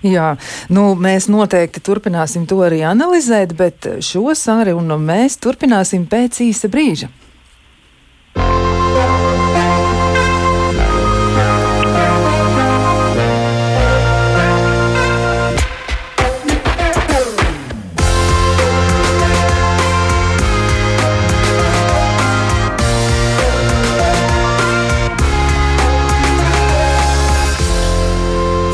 [0.04, 0.34] Jā,
[0.70, 7.10] nu, mēs noteikti turpināsim to arī analizēt, bet šo sarunu mēs turpināsim pēc īsa brīža.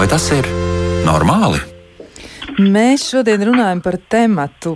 [0.05, 0.45] Vai tas ir
[1.07, 1.57] normāli?
[2.61, 4.75] Mēs šodien runājam par tematu,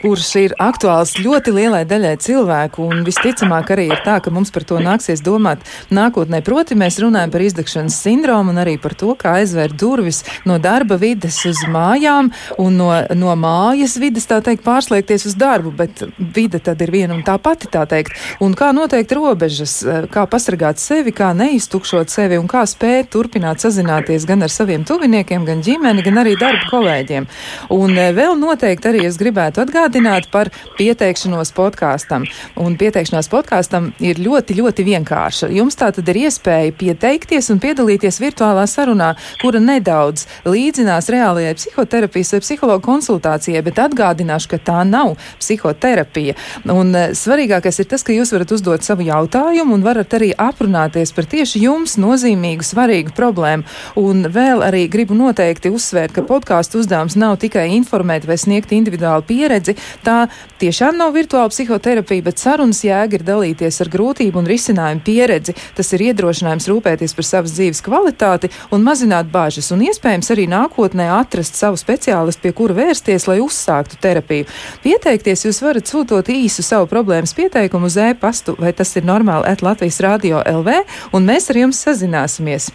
[0.00, 4.64] kurš ir aktuāls ļoti lielai daļai cilvēku, un visticamāk arī ir tā, ka mums par
[4.68, 6.40] to nāksies domāt nākotnē.
[6.46, 10.96] Proti, mēs runājam par izdegšanas sindromu un arī par to, kā aizvērt durvis no darba
[11.00, 12.30] vides uz mājām
[12.62, 17.16] un no, no mājas vides, tā teikt, pārslēgties uz darbu, bet vide tad ir viena
[17.16, 18.16] un tā pati, tā teikt.
[18.40, 19.80] Un kā noteikt robežas,
[20.12, 25.44] kā pasargāt sevi, kā neiztukšot sevi un kā spēt turpināt sazināties gan ar saviem tuviniekiem,
[25.48, 27.28] gan ģimeni, gan arī darba kolēģiem.
[27.76, 32.24] Un eh, vēl noteikti arī es gribētu atgādināt, atgādināt par pieteikšanos podkāstam.
[32.56, 35.50] Un pieteikšanās podkāstam ir ļoti, ļoti vienkārša.
[35.50, 42.32] Jums tā tad ir iespēja pieteikties un piedalīties virtuālā sarunā, kura nedaudz līdzinās reālajai psihoterapijas
[42.34, 46.36] vai psihologu konsultācijai, bet atgādināšu, ka tā nav psihoterapija.
[46.70, 51.14] Un e, svarīgākais ir tas, ka jūs varat uzdot savu jautājumu un varat arī aprunāties
[51.16, 53.66] par tieši jums nozīmīgu, svarīgu problēmu.
[54.00, 59.26] Un vēl arī gribu noteikti uzsvērt, ka podkāstu uzdevums nav tikai informēt vai sniegt individuālu
[59.26, 60.26] pieredzi, Tā
[60.60, 65.54] tiešām nav virtuāla psihoterapija, bet sarunas jēga ir dalīties ar grūtību un risinājumu pieredzi.
[65.76, 71.10] Tas ir iedrošinājums rūpēties par savas dzīves kvalitāti un mazināt bāžas, un iespējams arī nākotnē
[71.18, 74.48] atrast savu speciālistu, pie kura vērsties, lai uzsāktu terapiju.
[74.84, 79.64] Pieteikties jūs varat sūtot īsu savu problēmas pieteikumu uz e-pastu, vai tas ir normāli, at
[79.66, 80.84] Latvijas Rādio LV,
[81.16, 82.70] un mēs ar jums sazināsimies.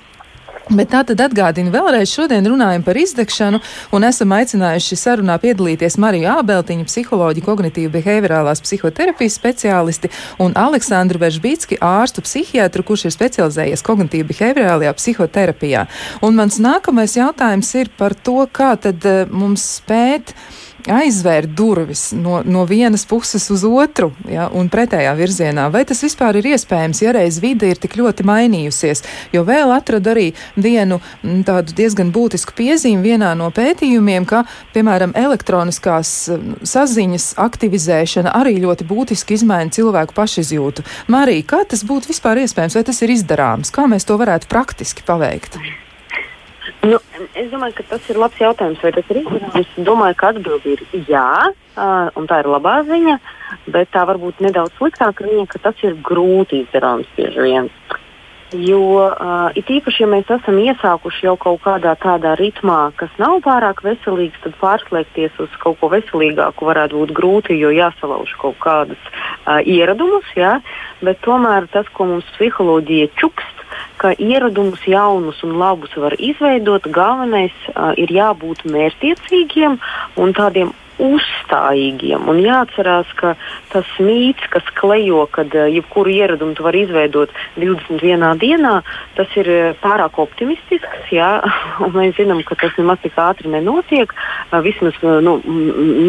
[0.66, 3.60] Bet tā tad atgādinu vēlreiz, šodien runājam par izdegšanu
[3.94, 10.10] un esam aicinājuši sarunā piedalīties Mariju Ābeltiņu, psiholoģi, kognitīvu behaviorālās psihoterapijas speciālisti
[10.42, 15.86] un Aleksandru Veržbītski, ārstu psihiatru, kurš ir specializējies kognitīvu behaviorālajā psihoterapijā.
[16.26, 20.34] Un mans nākamais jautājums ir par to, kā tad uh, mums spēt
[20.92, 25.68] aizvērt durvis no, no vienas puses uz otru ja, un pretējā virzienā.
[25.74, 29.04] Vai tas vispār ir iespējams, ja reiz vide ir tik ļoti mainījusies?
[29.36, 31.00] Jo vēl atradu arī vienu
[31.48, 34.44] tādu diezgan būtisku piezīmi vienā no pētījumiem, ka,
[34.76, 36.14] piemēram, elektroniskās
[36.76, 40.86] saziņas aktivizēšana arī ļoti būtiski izmaina cilvēku pašizjūtu.
[41.12, 43.74] Marija, kā tas būtu vispār iespējams, vai tas ir izdarāms?
[43.74, 45.60] Kā mēs to varētu praktiski paveikt?
[46.86, 47.00] Nu,
[47.38, 49.58] es domāju, ka tas ir labs jautājums, vai tas ir izdarāms.
[49.62, 53.20] Es domāju, ka atbildi ir jā, uh, un tā ir labā ziņa,
[53.74, 57.70] bet tā varbūt nedaudz sliktāka ziņa, ka tas ir grūti izdarāms bieži vien.
[58.54, 63.40] Jo uh, it īpaši, ja mēs esam iesākuši jau kaut kādā tādā ritmā, kas nav
[63.44, 69.02] pārāk veselīgs, tad pārslēgties uz kaut ko veselīgāku varētu būt grūti, jo jāsalauž kaut kādus
[69.10, 70.30] uh, ieradumus.
[70.38, 70.60] Ja?
[71.02, 73.65] Bet tomēr tas, ko mums psiholoģija čukst,
[74.06, 76.86] ka ieradumus jaunus un labus var izveidot.
[76.94, 79.80] Galvenais uh, ir jābūt mērķtiecīgiem
[80.22, 82.28] un tādiem uzstājīgiem.
[82.32, 83.34] Un jāatcerās, ka
[83.74, 88.78] tas mīts, kas klejo, kad jebkuru ieradumu var izveidot 21 dienā,
[89.18, 89.50] tas ir
[89.84, 91.12] pārāk optimistisks.
[91.16, 91.42] Jā?
[91.98, 94.14] Mēs zinām, ka tas nemaz tik ātri nenotiek.
[94.66, 95.38] Vismaz nu,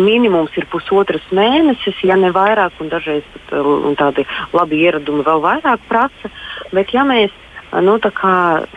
[0.07, 5.43] minimums ir pusotras mēnesis, ja ne vairāk, un dažreiz pat uh, tādi labi ieradumi vēl
[5.43, 6.31] vairāk prasa.
[6.75, 7.35] Bet ja mēs
[7.73, 7.97] nu,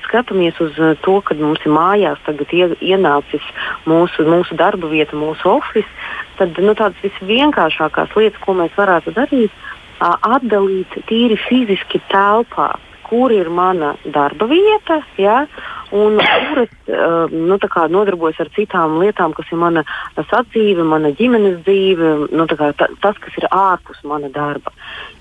[0.05, 2.19] skatāmies uz eh, to, ka mums ir mājās
[2.51, 3.45] ie, ienācis
[3.85, 5.89] mūsu, mūsu darba vieta, mūsu oficiāls,
[6.39, 9.51] tad nu, tādas visvienkāršākās lietas, ko mēs varētu darīt,
[9.99, 12.71] atdalīt tīri fiziski telpā,
[13.09, 15.01] kur ir mana darba vieta.
[15.17, 15.43] Ja,
[15.91, 17.57] un kuras uh, nu,
[17.89, 19.83] nodarbojas ar citām lietām, kas ir mana
[20.29, 24.73] sadzīve, mana ģimenes dzīve, nu, tā, tas, kas ir ārpus mana darba.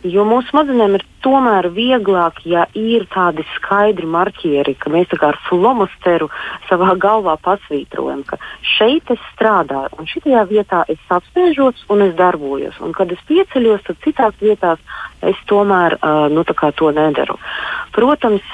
[0.05, 5.40] Jo mūsu smadzenēm ir tomēr vieglāk, ja ir tādi skaidri marķieri, ka mēs kā ar
[5.48, 6.29] flomasteru
[6.68, 8.38] savā galvā pasvītrojam, ka
[8.77, 12.79] šeit es strādāju, un šajā vietā es apsēžos un es darbojos.
[12.85, 14.85] Un kad es pieceļos, tad citās vietās
[15.26, 17.38] es tomēr uh, nu, to nedaru.
[17.94, 18.44] Protams,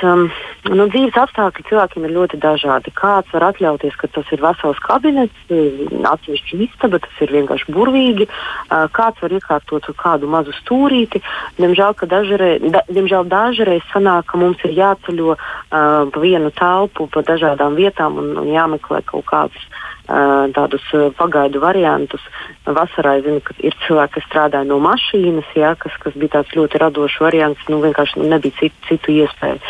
[0.71, 2.93] nu, dzīves apstākļi cilvēkiem ir ļoti dažādi.
[2.97, 8.29] Kāds var atļauties, ka tas ir vesels kabinets, atsevišķi istaba, tas ir vienkārši burvīgi.
[8.29, 11.21] Uh, kāds var iekārtot kādu mazu stūrīti.
[11.59, 17.25] Diemžēl, dažreiz, da, diemžēl dažreiz sanāk, ka mums ir jāceļo uh, pa vienu telpu, pa
[17.27, 19.69] dažādām vietām un, un jāmeklē kaut kāds
[20.07, 20.85] tādus
[21.17, 22.21] pagaidu variantus.
[22.65, 26.81] Vasarā zinu, ka ir cilvēki, kas strādāja no mašīnas, jā, kas, kas bija tāds ļoti
[26.81, 27.61] radošs variants.
[27.69, 29.61] Nu, vienkārši nu, nebija citu, citu iespēju.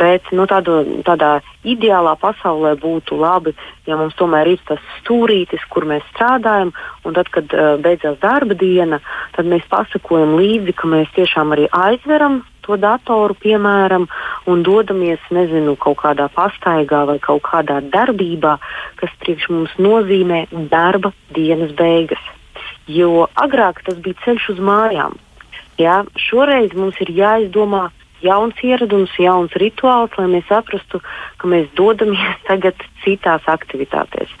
[0.00, 3.54] Bet nu, tādu, tādā ideālā pasaulē būtu labi,
[3.88, 6.72] ja mums tomēr ir tas stūrītis, kur mēs strādājam,
[7.04, 9.00] un tad, kad uh, beidzās darba diena,
[9.36, 14.06] tad mēs pasakojam līdzi, ka mēs tiešām arī aizveram to datoru, piemēram,
[14.48, 18.58] un dodamies, nezinu, kaut kādā pastaigā vai kaut kādā darbībā,
[19.00, 22.20] kas priekš mums nozīmē darba dienas beigas.
[22.88, 25.16] Jo agrāk tas bija ceļš uz mājām.
[25.78, 27.88] Jā, šoreiz mums ir jāizdomā
[28.24, 31.00] jauns ieradums, jauns rituāls, lai mēs saprastu,
[31.38, 34.32] ka mēs dodamies tagad citās aktivitātēs.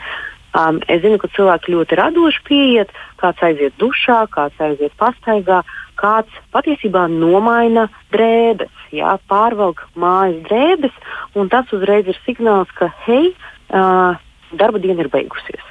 [0.58, 5.60] Um, es zinu, ka cilvēki ļoti radoši pieiet, kāds aiziet dušā, kāds aiziet pastaigā,
[5.98, 11.00] kāds patiesībā nomaina drēbes, jā, pārvelk mājas drēbes,
[11.38, 13.32] un tas uzreiz ir signāls, ka hei,
[13.70, 14.14] uh,
[14.56, 15.64] darba diena ir beigusies.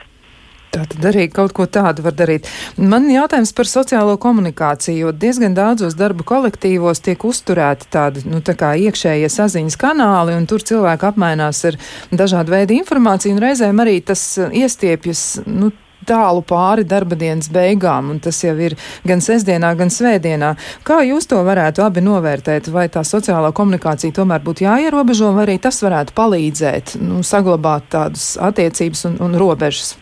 [0.77, 2.45] Tā tad arī kaut ko tādu var darīt.
[2.77, 8.53] Man jautājums par sociālo komunikāciju, jo diezgan daudzos darba kolektīvos tiek uzturēti tādi, nu, tā
[8.59, 11.79] kā iekšējie saziņas kanāli, un tur cilvēki apmainās ar
[12.11, 15.71] dažādu veidu informāciju, un reizēm arī tas iestiepjas, nu,
[16.07, 20.53] tālu pāri darba dienas beigām, un tas jau ir gan sestdienā, gan svētdienā.
[20.87, 22.71] Kā jūs to varētu abi novērtēt?
[22.73, 28.33] Vai tā sociālā komunikācija tomēr būtu jāierobežo, vai arī tas varētu palīdzēt nu, saglabāt tādas
[28.49, 29.95] attiecības un, un robežas?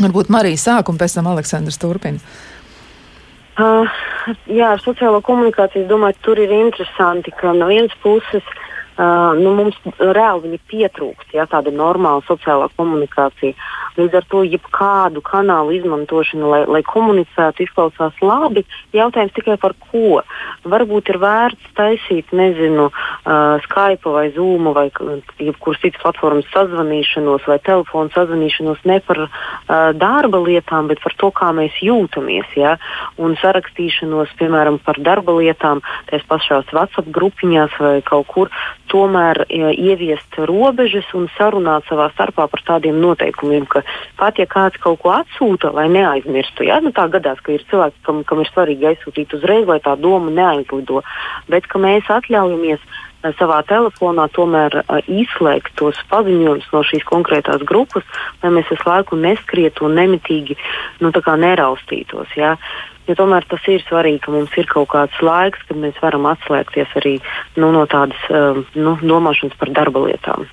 [0.00, 2.22] Varbūt Marija sāk, un pēc tam Aleksandrs turpina.
[3.60, 3.84] Uh,
[4.48, 8.71] jā, ar sociālo komunikāciju es domāju, tur ir interesanti, ka no vienas puses uh,
[9.38, 13.56] nu, mums reāli pietrūkst ja, tāda normāla sociālā komunikācija.
[13.98, 18.64] Līdz ar to jebkādu kanālu izmantošana, lai, lai komunicētu, izklausās labi.
[18.96, 20.22] Jautājums tikai par ko.
[20.64, 27.58] Varbūt ir vērts taisīt, nezinu, uh, Skype vai Zoom vai jebkuras citas platformas sazvanīšanos vai
[27.64, 29.32] telefonu sazvanīšanos ne par uh,
[29.98, 32.48] darba lietām, bet par to, kā mēs jūtamies.
[32.56, 32.76] Ja?
[33.20, 38.52] Un sarakstīšanos, piemēram, par darba lietām, tās pašās WhatsApp grupiņās vai kaut kur,
[38.92, 43.84] tomēr ja, ieviest robežas un sarunāt savā starpā par tādiem noteikumiem, ka
[44.20, 46.80] pat ja kāds kaut ko atsūta, lai neaizmirstu, ja?
[46.84, 50.32] Nu, tā gadās, ka ir cilvēki, kam, kam ir svarīgi aizsūtīt uzreiz, lai tā doma
[50.34, 51.02] neaizlido,
[51.52, 52.84] bet ka mēs atļaujamies
[53.38, 58.06] savā telefonā tomēr izslēgt tos paziņojumus no šīs konkrētās grupas,
[58.42, 60.58] lai mēs visu laiku neskrietu un nemitīgi
[61.00, 62.32] nu, neraustītos.
[62.36, 62.56] Ja?
[63.08, 66.98] Jo tomēr tas ir svarīgi, ka mums ir kaut kāds laiks, kad mēs varam atslēgties
[67.00, 67.16] arī
[67.56, 68.18] nu, no tādas
[68.74, 70.46] nu, domāšanas par darba lietām.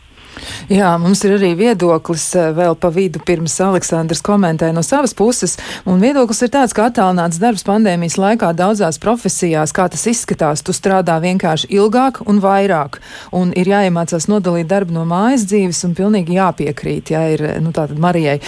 [0.69, 5.57] Jā, mums ir arī viedoklis eh, vēl pa vidu pirms Aleksandrs komentēja no savas puses,
[5.89, 10.75] un viedoklis ir tāds, ka attālināts darbs pandēmijas laikā daudzās profesijās, kā tas izskatās, tu
[10.75, 12.99] strādā vienkārši ilgāk un vairāk,
[13.35, 17.99] un ir jāiemācās nodalīt darbu no mājas dzīves un pilnīgi jāpiekrīt, jā, ir, nu tātad
[17.99, 18.39] Marijai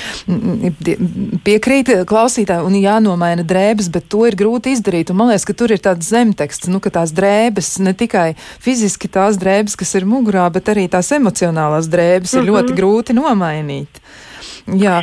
[1.46, 5.74] piekrīt klausītāji un jānomaina drēbes, bet to ir grūti izdarīt, un man liekas, ka tur
[5.74, 10.46] ir tāds zemteksts, nu, ka tās drēbes, ne tikai fiziski tās drēbes, kas ir mugurā,
[10.54, 12.56] bet arī tās emocionālās tās drēbes ir mm -hmm.
[12.56, 14.02] ļoti grūti nomainīt.
[14.78, 15.02] Jā.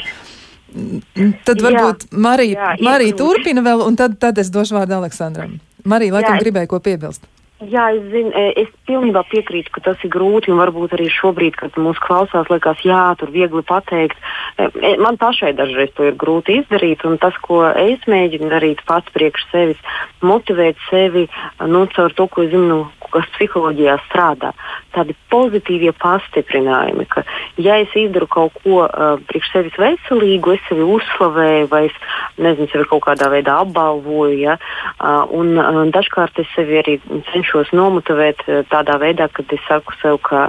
[1.44, 5.58] Tad varbūt jā, Marija, jā, Marija turpina vēl, un tad, tad es došu vārdu Aleksandram.
[5.84, 7.24] Marija, laikam jā, gribēja ko piebilst.
[7.58, 10.52] Jā, es, zinu, e, es pilnībā piekrītu, ka tas ir grūti.
[10.54, 14.14] Varbūt arī šobrīd, kad mūsu klausās, liekas, jā, tur viegli pateikt.
[14.54, 17.02] E, e, man pašai dažreiz to ir grūti izdarīt.
[17.08, 19.80] Un tas, ko es mēģinu darīt pats priekš sevis,
[20.22, 21.26] motivēt sevi
[21.66, 24.52] nu, caur to, ko es zinu, kas psiholoģijā strādā.
[24.98, 27.22] Tādi pozitīvie pastiprinājumi, ka,
[27.62, 32.00] ja es izdaru kaut ko uh, priekš sevis veselīgu, es sevi uzslavēju vai es
[32.42, 34.40] nezinu, sevi kaut kādā veidā apbalvoju.
[34.40, 34.56] Ja?
[34.98, 36.96] Uh, un, uh, dažkārt es sevi arī
[37.30, 40.48] cenšos nomotivēt uh, tādā veidā, ka es saku sev, ka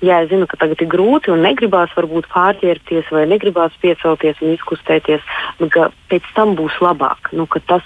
[0.00, 4.56] jā, es zinu, ka tagad ir grūti un negribās varbūt pārķerties vai negribās piecelties un
[4.56, 5.28] izkustēties,
[5.60, 5.78] bet
[6.08, 7.32] pēc tam būs labāk.
[7.36, 7.84] Nu, tas,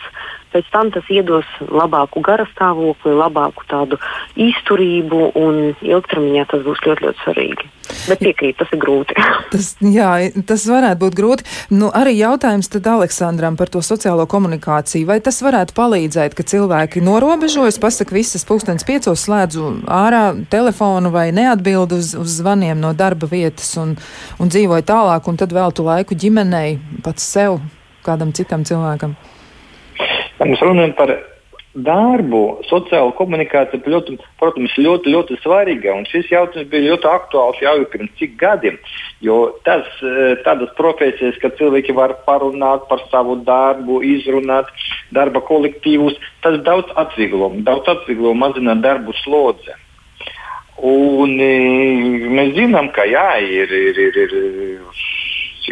[0.57, 4.01] pēc tam tas iedos labāku garastāvokli, labāku tādu
[4.40, 7.72] izturību un ilgtermiņā tas būs ļoti, ļoti svarīgi.
[8.07, 9.14] Bet piekrīt, tas ir grūti.
[9.53, 10.11] tas, jā,
[10.49, 11.47] tas varētu būt grūti.
[11.74, 15.07] Nu, arī jautājums tad Aleksandram par to sociālo komunikāciju.
[15.11, 21.28] Vai tas varētu palīdzēt, ka cilvēki norobežojas, pasaka visas pulkstens piecos slēdzu ārā telefonu vai
[21.37, 23.97] neatbild uz, uz zvaniem no darba vietas un,
[24.43, 27.61] un dzīvoja tālāk un tad veltu laiku ģimenei, pats sev,
[28.07, 29.16] kādam citam cilvēkam?
[30.45, 31.14] Mēs runājam par
[31.76, 35.93] darbu, sociālo komunikāciju, ļoti, protams, ļoti, ļoti svarīga.
[35.97, 38.78] Un šis jautājums bija ļoti aktuāls jau pirms cik gadiem.
[39.24, 44.72] Jo tas, eh, tādas profesijas, ka cilvēki var parunāt par savu darbu, izrunāt
[45.12, 49.76] darba kolektīvus, tas daudz atvieglo, daudz atvieglo mazināt darbu slodzi.
[50.76, 54.32] Un, e, mēs zinām, ka jā, ir, ir, ir, ir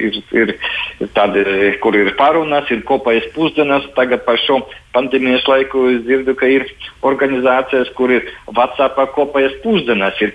[0.01, 0.53] ir, ir,
[1.01, 1.45] ir tādi,
[1.82, 3.86] kur ir parunas, ir kopējas pusdienas.
[3.97, 4.61] Tagad par šo
[4.97, 6.66] pandēmijas laiku es dzirdu, ka ir
[7.07, 10.20] organizācijas, kur ir WhatsApp kopējas pusdienas.
[10.24, 10.34] Ir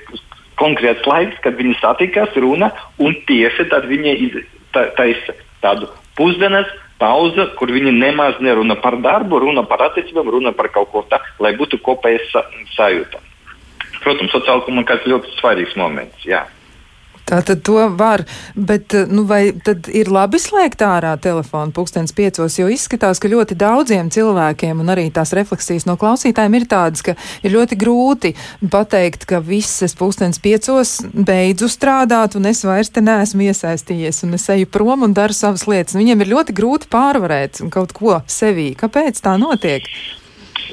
[0.60, 4.44] konkrēts laiks, kad viņi satikas, runa, un tieši tad viņi
[4.74, 5.90] taisa tādu
[6.20, 11.06] pusdienas pauze, kur viņi nemaz nerunā par darbu, runa par attiecībām, runa par kaut ko
[11.08, 12.44] tādu, lai būtu kopējas sa
[12.76, 13.24] sajūta.
[14.04, 16.24] Protams, sociāla komunikācija ļoti svarīgs moments.
[16.28, 16.46] Jā.
[17.30, 18.24] Tā tad to var,
[18.58, 23.30] bet eh, nu, vai tad ir labi slēgt ārā telefonu pulkstens piecos, jo izskatās, ka
[23.30, 27.14] ļoti daudziem cilvēkiem un arī tās refleksijas no klausītājiem ir tādas, ka
[27.46, 28.32] ir ļoti grūti
[28.74, 34.34] pateikt, ka viss es pulkstens piecos beidzu strādāt un es vairs te neesmu iesaistījies un
[34.40, 35.98] es eju prom un daru savas lietas.
[36.00, 38.72] Viņiem ir ļoti grūti pārvarēt kaut ko sevī.
[38.80, 39.86] Kāpēc tā notiek?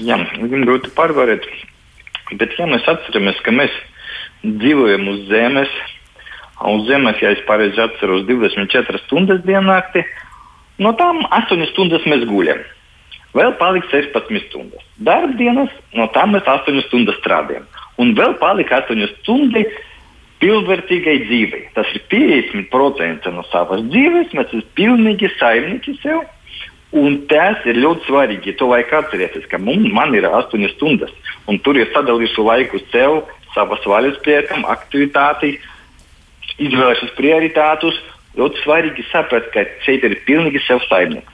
[0.01, 1.45] Jā, viņam grūti pārvarēt,
[2.41, 3.77] bet ja mēs atceramies, ka mēs
[4.47, 5.77] dzīvojam uz zemes,
[6.65, 10.07] Uz zemes, ja es pareizi atceros, 24 stundas diennaktī.
[10.81, 12.63] No tām 8 stundas mēs guļam.
[13.37, 14.85] Vēl palika 16 stundas.
[15.05, 17.67] Darbdienas, no tām mēs 8 stundas strādājam.
[18.01, 19.77] Un vēl palika 8 stundas
[20.41, 21.63] pilnvērtīgai dzīvei.
[21.77, 24.33] Tas ir 50% no savas dzīves.
[24.37, 26.25] Mēs esam pilnīgi saimnieki sev.
[26.97, 28.57] Un tas ir ļoti svarīgi.
[28.61, 31.13] To vajag atcerēties, ka mums, man ir 8 stundas.
[31.49, 35.59] Un tur ir sadalījuši laiku sev, savas vaļas priekam, aktivitātei
[36.63, 37.99] izvēlēšos prioritātus.
[38.37, 41.33] Ļoti svarīgi saprast, ka šeit ir pilnīgi sev saimnieks.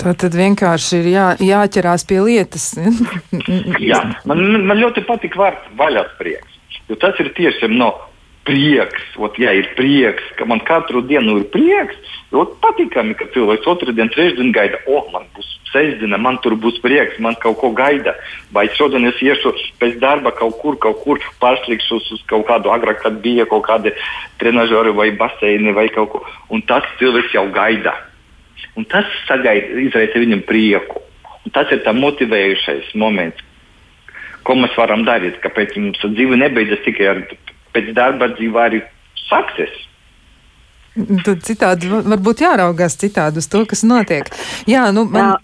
[0.00, 2.70] Tā tad vienkārši ir jā, jāķerās pie lietas.
[3.90, 6.60] jā, man, man ļoti patīk vārds vaļas prieks.
[7.00, 7.92] Tas ir tiešām no
[8.48, 13.68] prieks, ot, ja ir prieks, ka man katru dienu ir prieks, ļoti patīkami, ka cilvēks
[13.70, 17.70] otru dienu, trešdienu gaida, o, man būs sestdiena, man tur būs prieks, man kaut ko
[17.76, 18.14] gaida.
[18.54, 23.02] Vai šodien es iešu pēc darba kaut kur, kaut kur pārslīgšu uz kaut kādu agrāk,
[23.04, 23.94] kad bija kaut kādi
[24.42, 26.24] trenižeri vai baseini vai kaut ko.
[26.50, 27.94] Un tas cilvēks jau gaida.
[28.78, 31.02] Un tas sagaida, izraisa viņam prieku.
[31.44, 33.40] Un tas ir tā motivējušais moments,
[34.44, 35.40] ko mēs varam darīt.
[35.42, 37.22] Kāpēc mums dzīve nebeidzas tikai ar
[37.74, 38.82] pēc darba dzīve arī
[39.26, 39.72] sāksies.
[40.96, 44.30] Tad citādi varbūt jāraugās citādi uz to, kas notiek.
[44.70, 45.38] Jā, nu, man, Jā.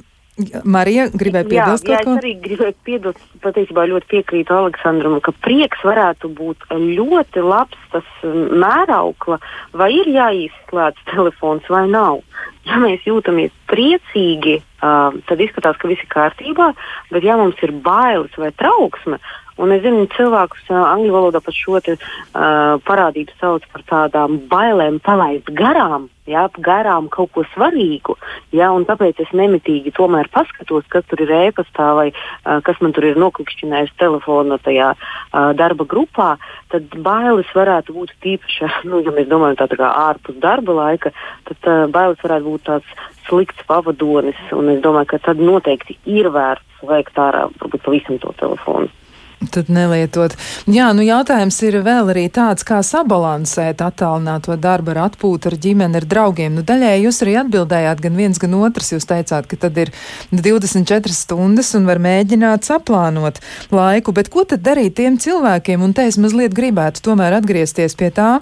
[0.69, 2.13] Marija gribēja piebilst jā, kaut ko?
[2.13, 7.87] Jā, es arī gribēju piebilst, patiesībā ļoti piekrītu Aleksandram, ka prieks varētu būt ļoti labs
[7.95, 9.39] tas mēraukla,
[9.81, 12.21] vai ir jāizslēdz telefons vai nav.
[12.67, 16.73] Ja mēs jūtamies priecīgi, uh, tad izskatās, ka viss ir kārtībā,
[17.15, 19.21] bet ja mums ir bailes vai trauksme,
[19.57, 24.37] Un es zinu, cilvēkus uh, angļu valodā par šo te, uh, parādību sauc par tādām
[24.51, 28.19] bailēm palaist garām, jā, garām kaut ko svarīgu.
[28.53, 33.09] Jā, tāpēc es nemitīgi tomēr paskatos, kas tur ir ēpastā vai uh, kas man tur
[33.09, 36.35] ir noklikšķinājis telefona tajā uh, darba grupā.
[36.75, 41.15] Tad bailes varētu būt tīpaši, nu, ja mēs domājam tā, tā kā ārpus darba laika,
[41.49, 44.39] tad uh, bailes varētu būt tāds slikts pavadonis.
[44.53, 48.93] Un es domāju, ka tad noteikti ir vērts veikt ārā varbūt pavisam to telefonu.
[49.37, 50.33] Tad nelietot.
[50.65, 56.01] Jā, nu jautājums ir vēl arī tāds, kā sabalansēt attālināto darbu ar atpūtu, ar ģimeni,
[56.01, 56.55] ar draugiem.
[56.57, 58.95] Nu, daļai jūs arī atbildējāt gan viens, gan otrs.
[58.95, 59.93] Jūs teicāt, ka tad ir
[60.33, 63.43] 24 stundas un var mēģināt saplānot
[63.77, 64.17] laiku.
[64.17, 65.85] Bet ko tad darīt tiem cilvēkiem?
[65.85, 68.39] Un te es mazliet gribētu tomēr atgriezties pie tā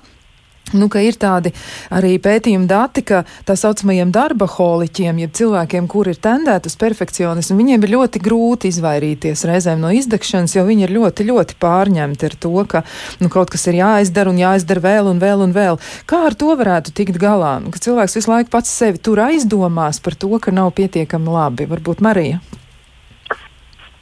[0.74, 1.52] Nu, ir tādi
[1.94, 7.58] arī pētījumi dati, ka tā saucamajiem darba holiķiem, jeb cilvēkiem, kuri ir tendēti uz perfekcionismu,
[7.60, 12.36] viņiem ir ļoti grūti izvairīties reizēm no izdegšanas, jo viņi ir ļoti, ļoti pārņemti ar
[12.42, 12.82] to, ka
[13.22, 15.80] nu, kaut kas ir jāizdara un jāizdara vēl un vēl un vēl.
[16.10, 17.56] Kā ar to varētu tikt galā?
[17.62, 21.70] Nu, ka cilvēks visu laiku pats sevi tur aizdomās par to, ka nav pietiekami labi.
[21.70, 22.42] Varbūt Marija.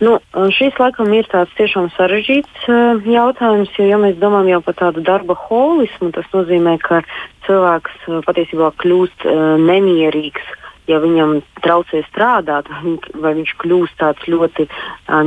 [0.02, 0.16] Nu,
[0.50, 5.04] šis laikam ir tāds tiešām sarežģīts uh, jautājums, jo, ja mēs domājam jau par tādu
[5.06, 7.04] darba holismu, tas nozīmē, ka
[7.46, 10.48] cilvēks uh, patiesībā kļūst uh, nemierīgs,
[10.90, 14.66] ja viņam traucē strādāt, vai, viņ, vai viņš kļūst tāds ļoti,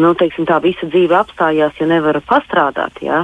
[0.01, 2.99] nu, teiksim, tā visa dzīve apstājās, ja nevar pastrādāt.
[2.99, 3.21] Ja?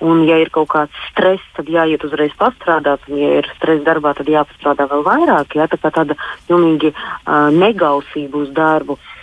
[0.00, 4.14] Un, ja ir kaut kāds stress, tad jāiet uzreiz pastrādāt, un, ja ir stress darbā,
[4.16, 5.58] tad jāpastrādā vēl vairāk.
[5.60, 5.68] Ja?
[5.68, 6.16] Tā kā tāda
[6.48, 8.96] pilnīgi uh, negausība uz darbu.
[8.96, 9.13] Uh,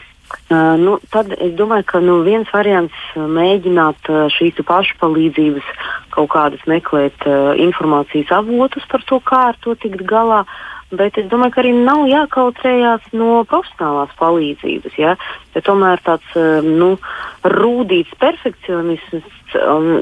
[0.52, 5.70] Uh, nu, tad es domāju, ka nu, viens variants ir mēģināt uh, šīs pašpalīdzības
[6.12, 10.44] kaut kādas meklēt uh, informācijas avotus par to, kā ar to tikt galā.
[10.98, 14.98] Bet es domāju, ka arī nav jākautrējās no profesionālās palīdzības.
[15.00, 15.16] Ja,
[15.56, 16.36] ja tomēr tāds
[16.68, 16.96] nu,
[17.44, 19.38] rūtīts perfekcionisms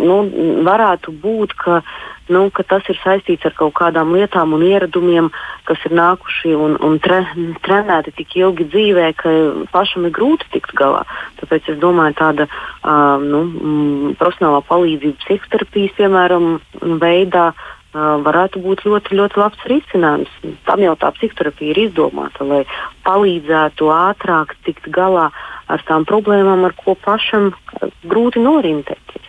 [0.05, 0.17] nu,
[0.65, 1.81] varētu būt, ka
[2.29, 5.31] nu, ka tas ir saistīts ar kaut kādām lietām un ieradumiem,
[5.65, 7.23] kas ir nākuši un, un tre,
[7.65, 9.33] trenēti tik ilgi dzīvē, ka
[9.73, 11.05] pašam ir grūti tikt galā.
[11.41, 16.55] Tāpēc es domāju, tāda uh, nu, mm, profesionālā palīdzība psihoterapijas, piemēram,
[17.01, 17.51] veidā.
[17.93, 20.33] Varētu būt ļoti, ļoti labs risinājums.
[20.67, 22.59] Tam jau tā psihoterapija ir izdomāta, lai
[23.07, 25.31] palīdzētu ātrāk tikt galā
[25.69, 27.49] ar tām problēmām, ar ko pašam
[28.05, 29.25] grūti norintēties.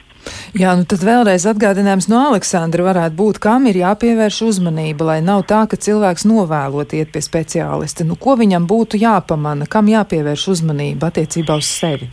[0.52, 5.46] Jā, nu tad vēlreiz atgādinājums no Aleksandra varētu būt, kam ir jāpievērš uzmanība, lai nav
[5.48, 8.04] tā, ka cilvēks novēlot iet pie speciālista.
[8.04, 12.10] Nu, ko viņam būtu jāpamana, kam jāpievērš uzmanība attiecībā uz sevi?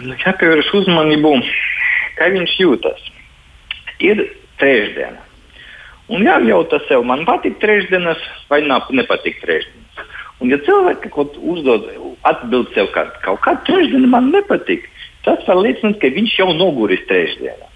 [0.00, 1.34] Nu, jāpievērš uzmanību,
[2.16, 3.08] kā viņš jūtas.
[4.00, 4.22] Ir
[4.60, 5.26] trešdiena.
[6.10, 10.06] Un jājautā sev, man patīk trešdienas vai nepatīk trešdienas.
[10.40, 11.86] Un, ja cilvēki kaut uzdod,
[12.26, 14.88] atbild sev, ka kaut kāda trešdiena man nepatīk,
[15.26, 17.68] tas var liecināt, ka viņš jau noguris trešdienā.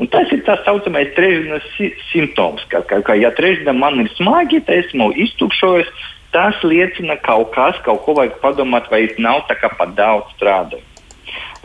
[0.00, 4.10] Un tas ir tā saucamais trešdienas si simptoms, ka, ka, ka ja trešdiena man ir
[4.16, 5.90] smagi, tad esmu iztukšojis.
[6.32, 10.80] Tas liecina kaut kas, kaut ko vajag padomāt, vai nav tā kā par daudz strādāju.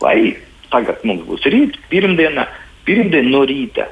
[0.03, 0.35] Vai
[0.73, 2.49] tagad mums būs rīt, pirmdiena,
[2.83, 3.87] pirmdiena no rīta.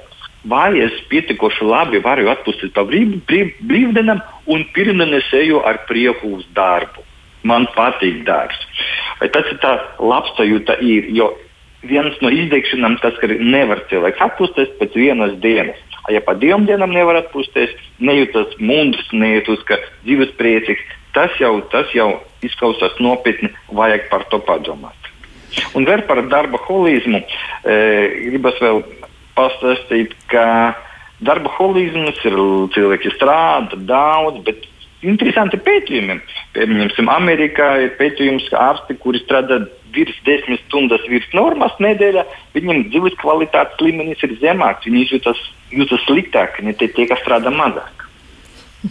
[0.46, 6.36] Vai es pietiekoši labi varu atpūsties pa brīv, brīv, brīvdienam un pirmdienā eju ar prieku
[6.38, 7.06] uz darbu
[7.46, 8.58] man patīk darbs.
[9.22, 11.32] Vai tas ir tā labsajūta, ir, jo
[11.86, 15.80] viens no izdegšanām tas, ka nevar cilvēks atpūsties pēc vienas dienas.
[16.12, 20.84] Ja pa divām dienām nevar atpūsties, nejūtas mundrs, nejūtas, ka dzīves priecīgs,
[21.18, 22.12] tas jau, tas jau
[22.46, 24.98] izklausās nopietni, vajag par to padomāt.
[25.78, 27.76] Un vēl par darba holismu e,
[28.28, 28.82] gribas vēl
[29.38, 30.46] pastāstīt, ka
[31.26, 32.38] darba holisms ir
[32.76, 34.66] cilvēki strādā daudz, bet
[35.06, 36.20] interesanti pētījumi.
[36.56, 39.62] Piemēram, Amerikā ir pētījums, ka ārsti, kuri strādā
[39.96, 42.26] virs desmit stundas virs normas nedēļā,
[42.56, 45.40] viņiem dzīves kvalitātes līmenis ir zemāks, viņi jūtas,
[45.72, 48.05] jūtas sliktāk, ne tie, tie, kas strādā mazāk.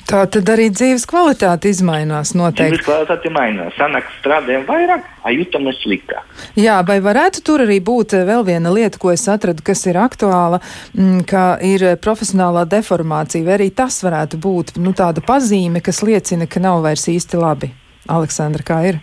[0.08, 2.80] Tā tad arī dzīves kvalitāte izmainās noteikti.
[2.80, 3.74] Dzīves kvalitāte mainās.
[3.78, 6.24] Sanāk, strādājam vairāk, jūtamies sliktāk.
[6.58, 10.00] Jā, vai varētu tur arī būt eh, vēl viena lieta, ko es atradu, kas ir
[10.00, 10.58] aktuāla,
[10.96, 16.50] mm, ka ir profesionālā deformācija, vai arī tas varētu būt nu, tāda pazīme, kas liecina,
[16.50, 17.70] ka nav vairs īsti labi.
[18.10, 19.00] Aleksandra, kā ir?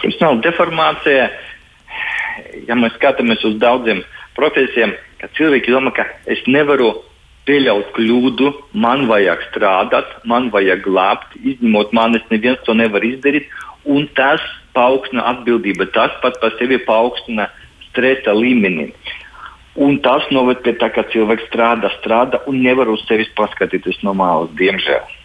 [0.00, 1.28] Profesionāla deformācija,
[2.68, 4.02] ja mēs skatāmies uz daudziem
[4.38, 6.94] profesijiem, ka cilvēki domā, ka es nevaru
[7.48, 8.50] pieļaut kļūdu,
[8.84, 13.48] man vajag strādāt, man vajag glābt, izņemot manis, neviens to nevar izdarīt.
[13.84, 14.42] Un tas
[14.76, 17.48] paaugstina atbildību, tas pat par sevi paaugstina
[17.88, 18.92] stresa līmeni.
[19.82, 24.12] Un tas noved pie tā, ka cilvēks strādā, strādā un nevar uz sevis paskatīties no
[24.14, 25.21] malas, diemžēl.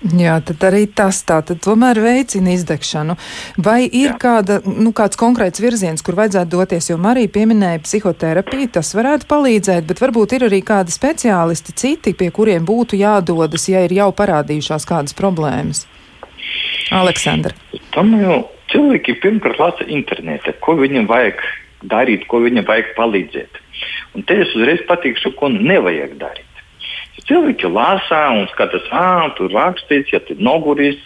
[0.00, 3.18] Jā, tad arī tas tā, tad tomēr veicina izdegšanu.
[3.60, 4.16] Vai ir Jā.
[4.22, 9.84] kāda, nu, kāds konkrēts virziens, kur vajadzētu doties, jo Marija pieminēja psihoterapiju, tas varētu palīdzēt,
[9.90, 14.88] bet varbūt ir arī kādi speciālisti citi, pie kuriem būtu jādodas, ja ir jau parādījušās
[14.88, 15.84] kādas problēmas.
[16.96, 17.52] Aleksandra.
[17.92, 21.44] Tam jau cilvēki pirmkārt lasa internetā, ko viņam vajag
[21.92, 23.66] darīt, ko viņam vajag palīdzēt.
[24.16, 26.49] Un te es uzreiz pateikšu, ko nevajag darīt.
[27.30, 30.98] Cilvēki lasa un skatās, ah, tur rakstīts, ja tu noguris,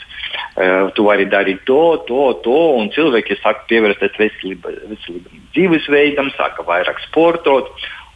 [0.96, 2.60] tu vari darīt to, to, to.
[2.80, 7.68] Un cilvēki sāk pievērsties veselīgam dzīvesveidam, sāka vairāk sportot.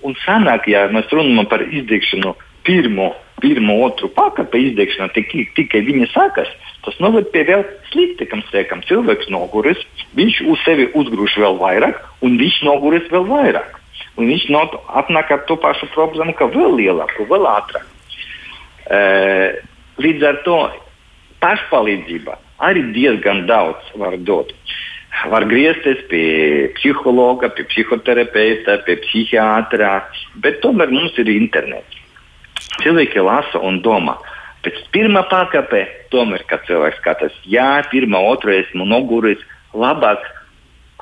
[0.07, 2.33] Un sanāk, ja mēs runājam par izdegšanu,
[2.67, 3.11] pirmo,
[3.43, 6.53] pirmo otru pakāpi izdegšana tikai, tikai viņa sākas,
[6.87, 8.85] tas noved pie vēl sliktākam sekam.
[8.89, 9.83] Cilvēks noguris,
[10.17, 13.77] viņš uz sevi uzgrūž vēl vairāk, un viņš noguris vēl vairāk.
[14.19, 14.49] Un viņš
[15.03, 17.87] atnāk ar to pašu problēmu, ka vēl lielāku, vēl ātrāk.
[18.89, 19.01] E,
[20.01, 20.59] līdz ar to
[21.43, 24.53] pašpalīdzība arī diezgan daudz var dot.
[25.29, 30.03] Var griezties pie psihologa, pie psihoterapeita, pie psihiatra,
[30.43, 31.97] bet tomēr mums ir internets.
[32.83, 34.19] Cilvēki lasa un domā.
[34.63, 39.43] Pēc pirmā pakāpē, tomēr, kad cilvēks skatās, jā, pirmā, otrā esmu noguris,
[39.75, 40.23] labāk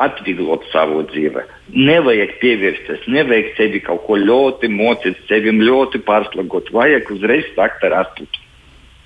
[0.03, 1.44] atvieglot savu dzīvi.
[1.76, 6.72] Nevajag pievērsties, nevajag sevi kaut ko ļoti mocīt, sevi ļoti pārslagot.
[6.74, 8.42] Vajag uzreiz sākt ar astutu.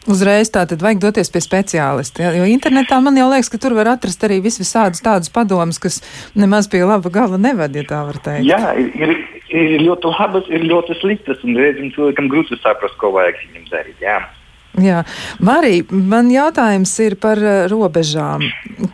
[0.09, 2.30] Uzreiz tā tad vajag doties pie speciālista.
[2.32, 6.01] Jo internetā man jau liekas, ka tur var atrast arī visvisādus tādus padomus, kas
[6.32, 8.49] nemaz pie laba gala nevad, ja tā var teikt.
[8.49, 9.12] Jā, ir,
[9.53, 14.01] ir ļoti labas, ir ļoti sliktas, un reizēm cilvēkam grūti saprast, ko vajag viņam darīt.
[14.01, 14.22] Jā.
[14.79, 15.01] Jā,
[15.43, 18.45] Marija, man jautājums ir par eh, robežām.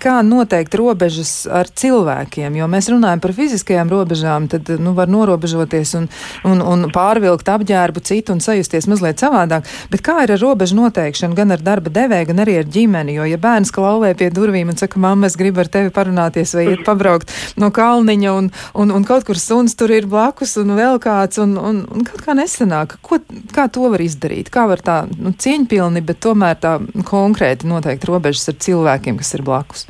[0.01, 2.57] Kā noteikt robežas ar cilvēkiem?
[2.57, 6.09] Jo mēs runājam par fiziskajām robežām, tad nu, var norobežoties un,
[6.49, 9.68] un, un pārvilkt apģērbu citu un sajusties mazliet savādāk.
[9.93, 13.18] Bet kā ir ar robežu noteikšanu gan ar darba devēju, gan arī ar ģimeni?
[13.18, 16.70] Jo, ja bērns klauvē pie durvīm un saka, mamma, es gribu ar tevi parunāties vai
[16.70, 18.51] iet pabraukt no kalniņa un,
[18.81, 22.24] un, un kaut kur suns tur ir blakus un vēl kāds un, un, un kaut
[22.24, 23.20] kā nesanāk, ko,
[23.53, 24.49] kā to var izdarīt?
[24.53, 29.35] Kā var tā nu, cieņa cieņpilni, bet tomēr tā konkrēti noteikti robežas ar cilvēkiem, kas
[29.35, 29.87] ir blakus?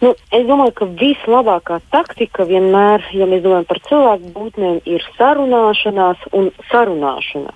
[0.00, 6.18] Nu, es domāju, ka vislabākā taktika vienmēr, ja mēs domājam par cilvēku būtnēm, ir sarunāšanās
[6.32, 7.52] un sarunāšana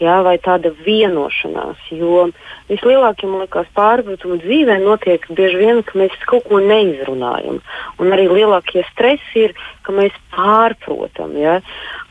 [0.00, 1.78] jā, vai tāda vienošanās.
[1.94, 2.30] Jo
[2.68, 7.60] vislielākie, liekas, pārpratumi dzīvē notiek bieži vien, ka mēs kaut ko neizrunājam.
[7.98, 9.56] Un arī lielākie stresi ir,
[9.86, 11.34] ka mēs pārprotam.
[11.40, 11.58] Ja?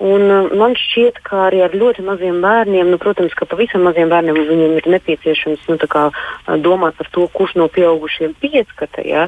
[0.02, 4.12] Un, uh, man šķiet, ka arī ar ļoti maziem bērniem, nu, protams, ka pavisam maziem
[4.14, 9.06] bērniem viņiem ir nepieciešams nu, kā, uh, domāt par to, kurš no pieaugušiem pieskata.
[9.06, 9.28] Ja?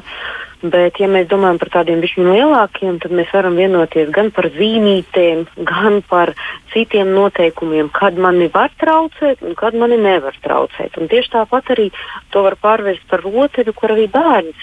[0.60, 5.46] Bet, ja mēs domājam par tādiem visiem lielākiem, tad mēs varam vienoties gan par zīmītēm,
[5.64, 6.34] gan par
[6.74, 10.98] citiem noteikumiem, kad mani var traucēt un kad mani nevar traucēt.
[11.00, 11.88] Un tieši tāpat arī
[12.32, 14.56] to var pārvērst par rotaļu, kur arī bērns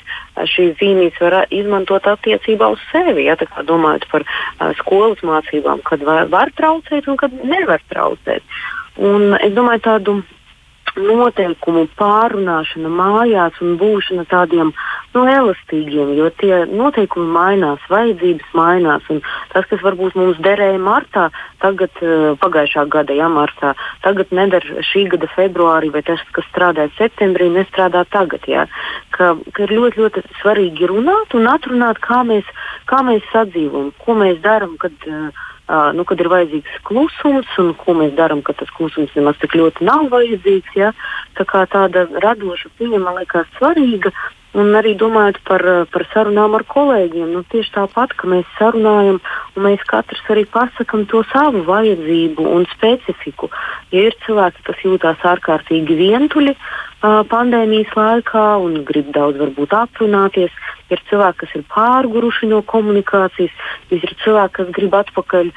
[0.50, 3.28] šīs zīmītes var izmantot attiecībā uz sevi.
[3.28, 8.44] Ja, domājot par uh, skolas mācībām, kad var, var traucēt un kad nevar traucēt.
[8.98, 10.18] Un es domāju, tādu
[10.98, 14.72] noteikumu pārunāšana mājās un būšana tādiem
[15.16, 19.08] nu, elastīgiem, jo tie noteikumi mainās, vajadzības mainās.
[19.54, 21.28] Tas, kas varbūt mums derēja martā,
[21.64, 23.74] tagad, uh, pagājušā gada ja, martā,
[24.06, 28.46] tagad nedara šī gada februārī, vai tas, kas strādāja septembrī, nestrādā tagad.
[28.50, 28.68] Ja.
[29.16, 32.48] Ka, ka ir ļoti, ļoti svarīgi runāt un atrunāt, kā mēs,
[32.90, 37.74] kā mēs sadzīvojam, ko mēs darām, kad uh, Uh, nu, kad ir vajadzīgs klusums, un
[37.76, 40.78] ko mēs darām, kad tas klusums nemaz tik ļoti nav vajadzīgs.
[40.80, 40.94] Ja?
[41.38, 44.14] Tā kā tāda radoša pieeja man liekas svarīga.
[44.58, 45.62] Un arī domājot par,
[45.92, 49.20] par sarunām ar kolēģiem, nu, tieši tāpat, ka mēs sarunājam,
[49.54, 53.52] un mēs katrs arī pasakām to savu vajadzību un specifiku.
[53.94, 60.56] Ja ir cilvēki, kas jūtas ārkārtīgi vientuļi uh, pandēmijas laikā un grib daudz varbūt aprunāties,
[60.90, 63.54] ir cilvēki, kas ir pārguruši no komunikācijas,
[63.94, 65.52] ir cilvēki, kas grib atpakaļ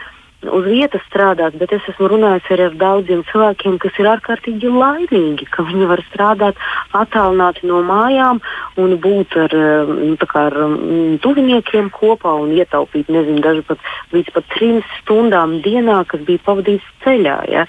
[0.48, 5.48] uz vietas strādāt, bet es esmu runājis arī ar daudziem cilvēkiem, kas ir ārkārtīgi laimīgi,
[5.52, 6.60] ka viņi var strādāt
[6.96, 8.40] attālināti no mājām
[8.80, 9.56] un būt ar,
[9.90, 13.84] nu, ar mm, tuviniekiem kopā un ietaupīt, nezinu, daži pat
[14.16, 17.38] līdz pat trim stundām dienā, kas bija pavadīts ceļā.
[17.52, 17.66] Ja?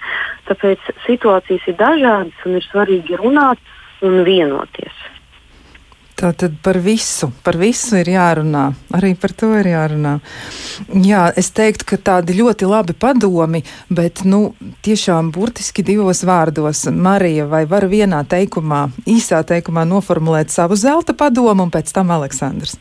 [0.48, 3.60] Tāpēc situācijas ir dažādas un ir svarīgi runāt
[4.02, 5.11] un vienoties.
[6.22, 8.68] Tā tad par visu, par visu ir jārunā.
[8.94, 10.12] Arī par to ir jārunā.
[11.02, 14.52] Jā, es teiktu, ka tādi ļoti labi padomi, bet, nu,
[14.86, 16.84] tiešām burtiski divos vārdos.
[16.94, 22.78] Marija, vai var vienā teikumā, īsā teikumā noformulēt savu zelta padomu un pēc tam Aleksandrs?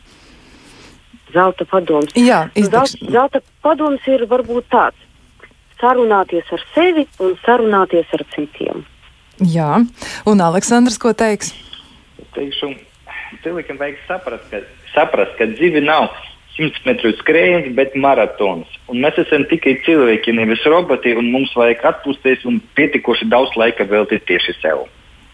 [1.33, 2.13] Zelta padoms.
[2.13, 2.93] Jā, izdekš...
[2.99, 5.09] zelta, zelta padoms ir varbūt tāds-
[5.81, 8.85] sarunāties ar sevi un sarunāties ar citiem.
[9.41, 9.81] Jā,
[10.29, 11.55] un Aleksandrs, ko teiks?
[12.37, 12.75] Teikšu,
[13.43, 14.61] cilvēkam vajag saprast, ka,
[14.93, 16.09] saprast, ka dzīve nav
[16.57, 18.69] 100 metru skrējiens, bet maratons.
[18.91, 23.87] Un mēs esam tikai cilvēki, nevis roboti, un mums vajag atpūsties un pietiekoši daudz laika
[23.87, 24.85] veltīt tieši sev.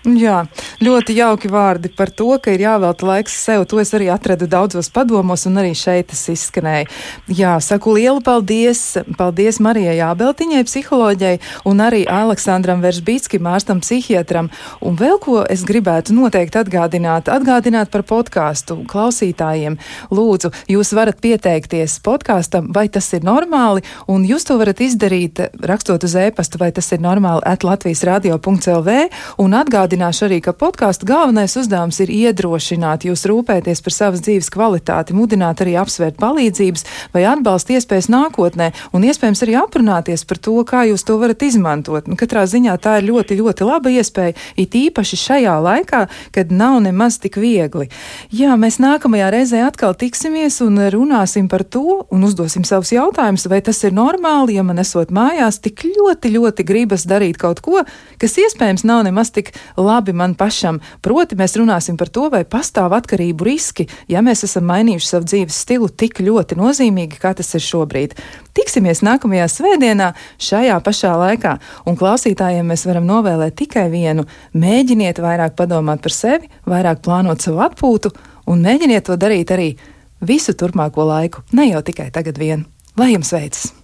[0.07, 0.45] Jā,
[0.79, 3.65] ļoti jauki vārdi par to, ka ir jāvelta laiks sev.
[3.67, 6.85] To es arī atradu daudzos padomos, un arī šeit tas izskanēja.
[7.27, 8.95] Jā, saku lielu paldies.
[9.19, 14.47] Paldies Marijai Jābeltiņai, psiholoģijai, un arī Aleksandram Veržbītskim, ārstam psihiatram.
[14.79, 19.75] Un vēl ko es gribētu noteikti atgādināt, atgādināt par podkāstu klausītājiem.
[20.15, 26.07] Lūdzu, jūs varat pieteikties podkāstam, vai tas ir normāli, un jūs to varat izdarīt rakstot
[26.07, 28.97] uz e-pastu, vai tas ir normāli at Latvijas radio.lv
[29.43, 34.51] un atgādināt Atgādināšu arī, ka podkāstu galvenais uzdevums ir iedrošināt jūs rūpēties par savas dzīves
[34.53, 36.83] kvalitāti, mudināt arī apsvērt palīdzības
[37.15, 42.05] vai atbalsta iespējas nākotnē, un iespējams arī aprunāties par to, kā jūs to varat izmantot.
[42.05, 46.03] Nu, katrā ziņā tā ir ļoti, ļoti laba iespēja, it īpaši šajā laikā,
[46.37, 47.89] kad nav nemaz tik viegli.
[48.29, 53.63] Jā, mēs nākamajā reizē atkal tiksimies un runāsim par to un uzdosim savus jautājumus, vai
[53.65, 57.81] tas ir normāli, ja man esot mājās tik ļoti, ļoti gribas darīt kaut ko,
[58.21, 60.79] kas iespējams nav nemaz tik labi man pašam.
[61.01, 65.61] Proti, mēs runāsim par to, vai pastāv atkarību riski, ja mēs esam mainījuši savu dzīves
[65.63, 68.17] stilu tik ļoti nozīmīgi, kā tas ir šobrīd.
[68.57, 70.11] Tiksimies nākamajā svētdienā,
[70.41, 74.25] šajā pašā laikā, un klausītājiem mēs varam novēlēt tikai vienu-
[74.65, 78.13] mēģiniet vairāk padomāt par sevi, vairāk plānot savu atpūtu,
[78.47, 79.75] un mēģiniet to darīt arī
[80.21, 82.65] visu turpmāko laiku, ne jau tikai tagad vien.
[82.97, 83.76] Lai jums veicas!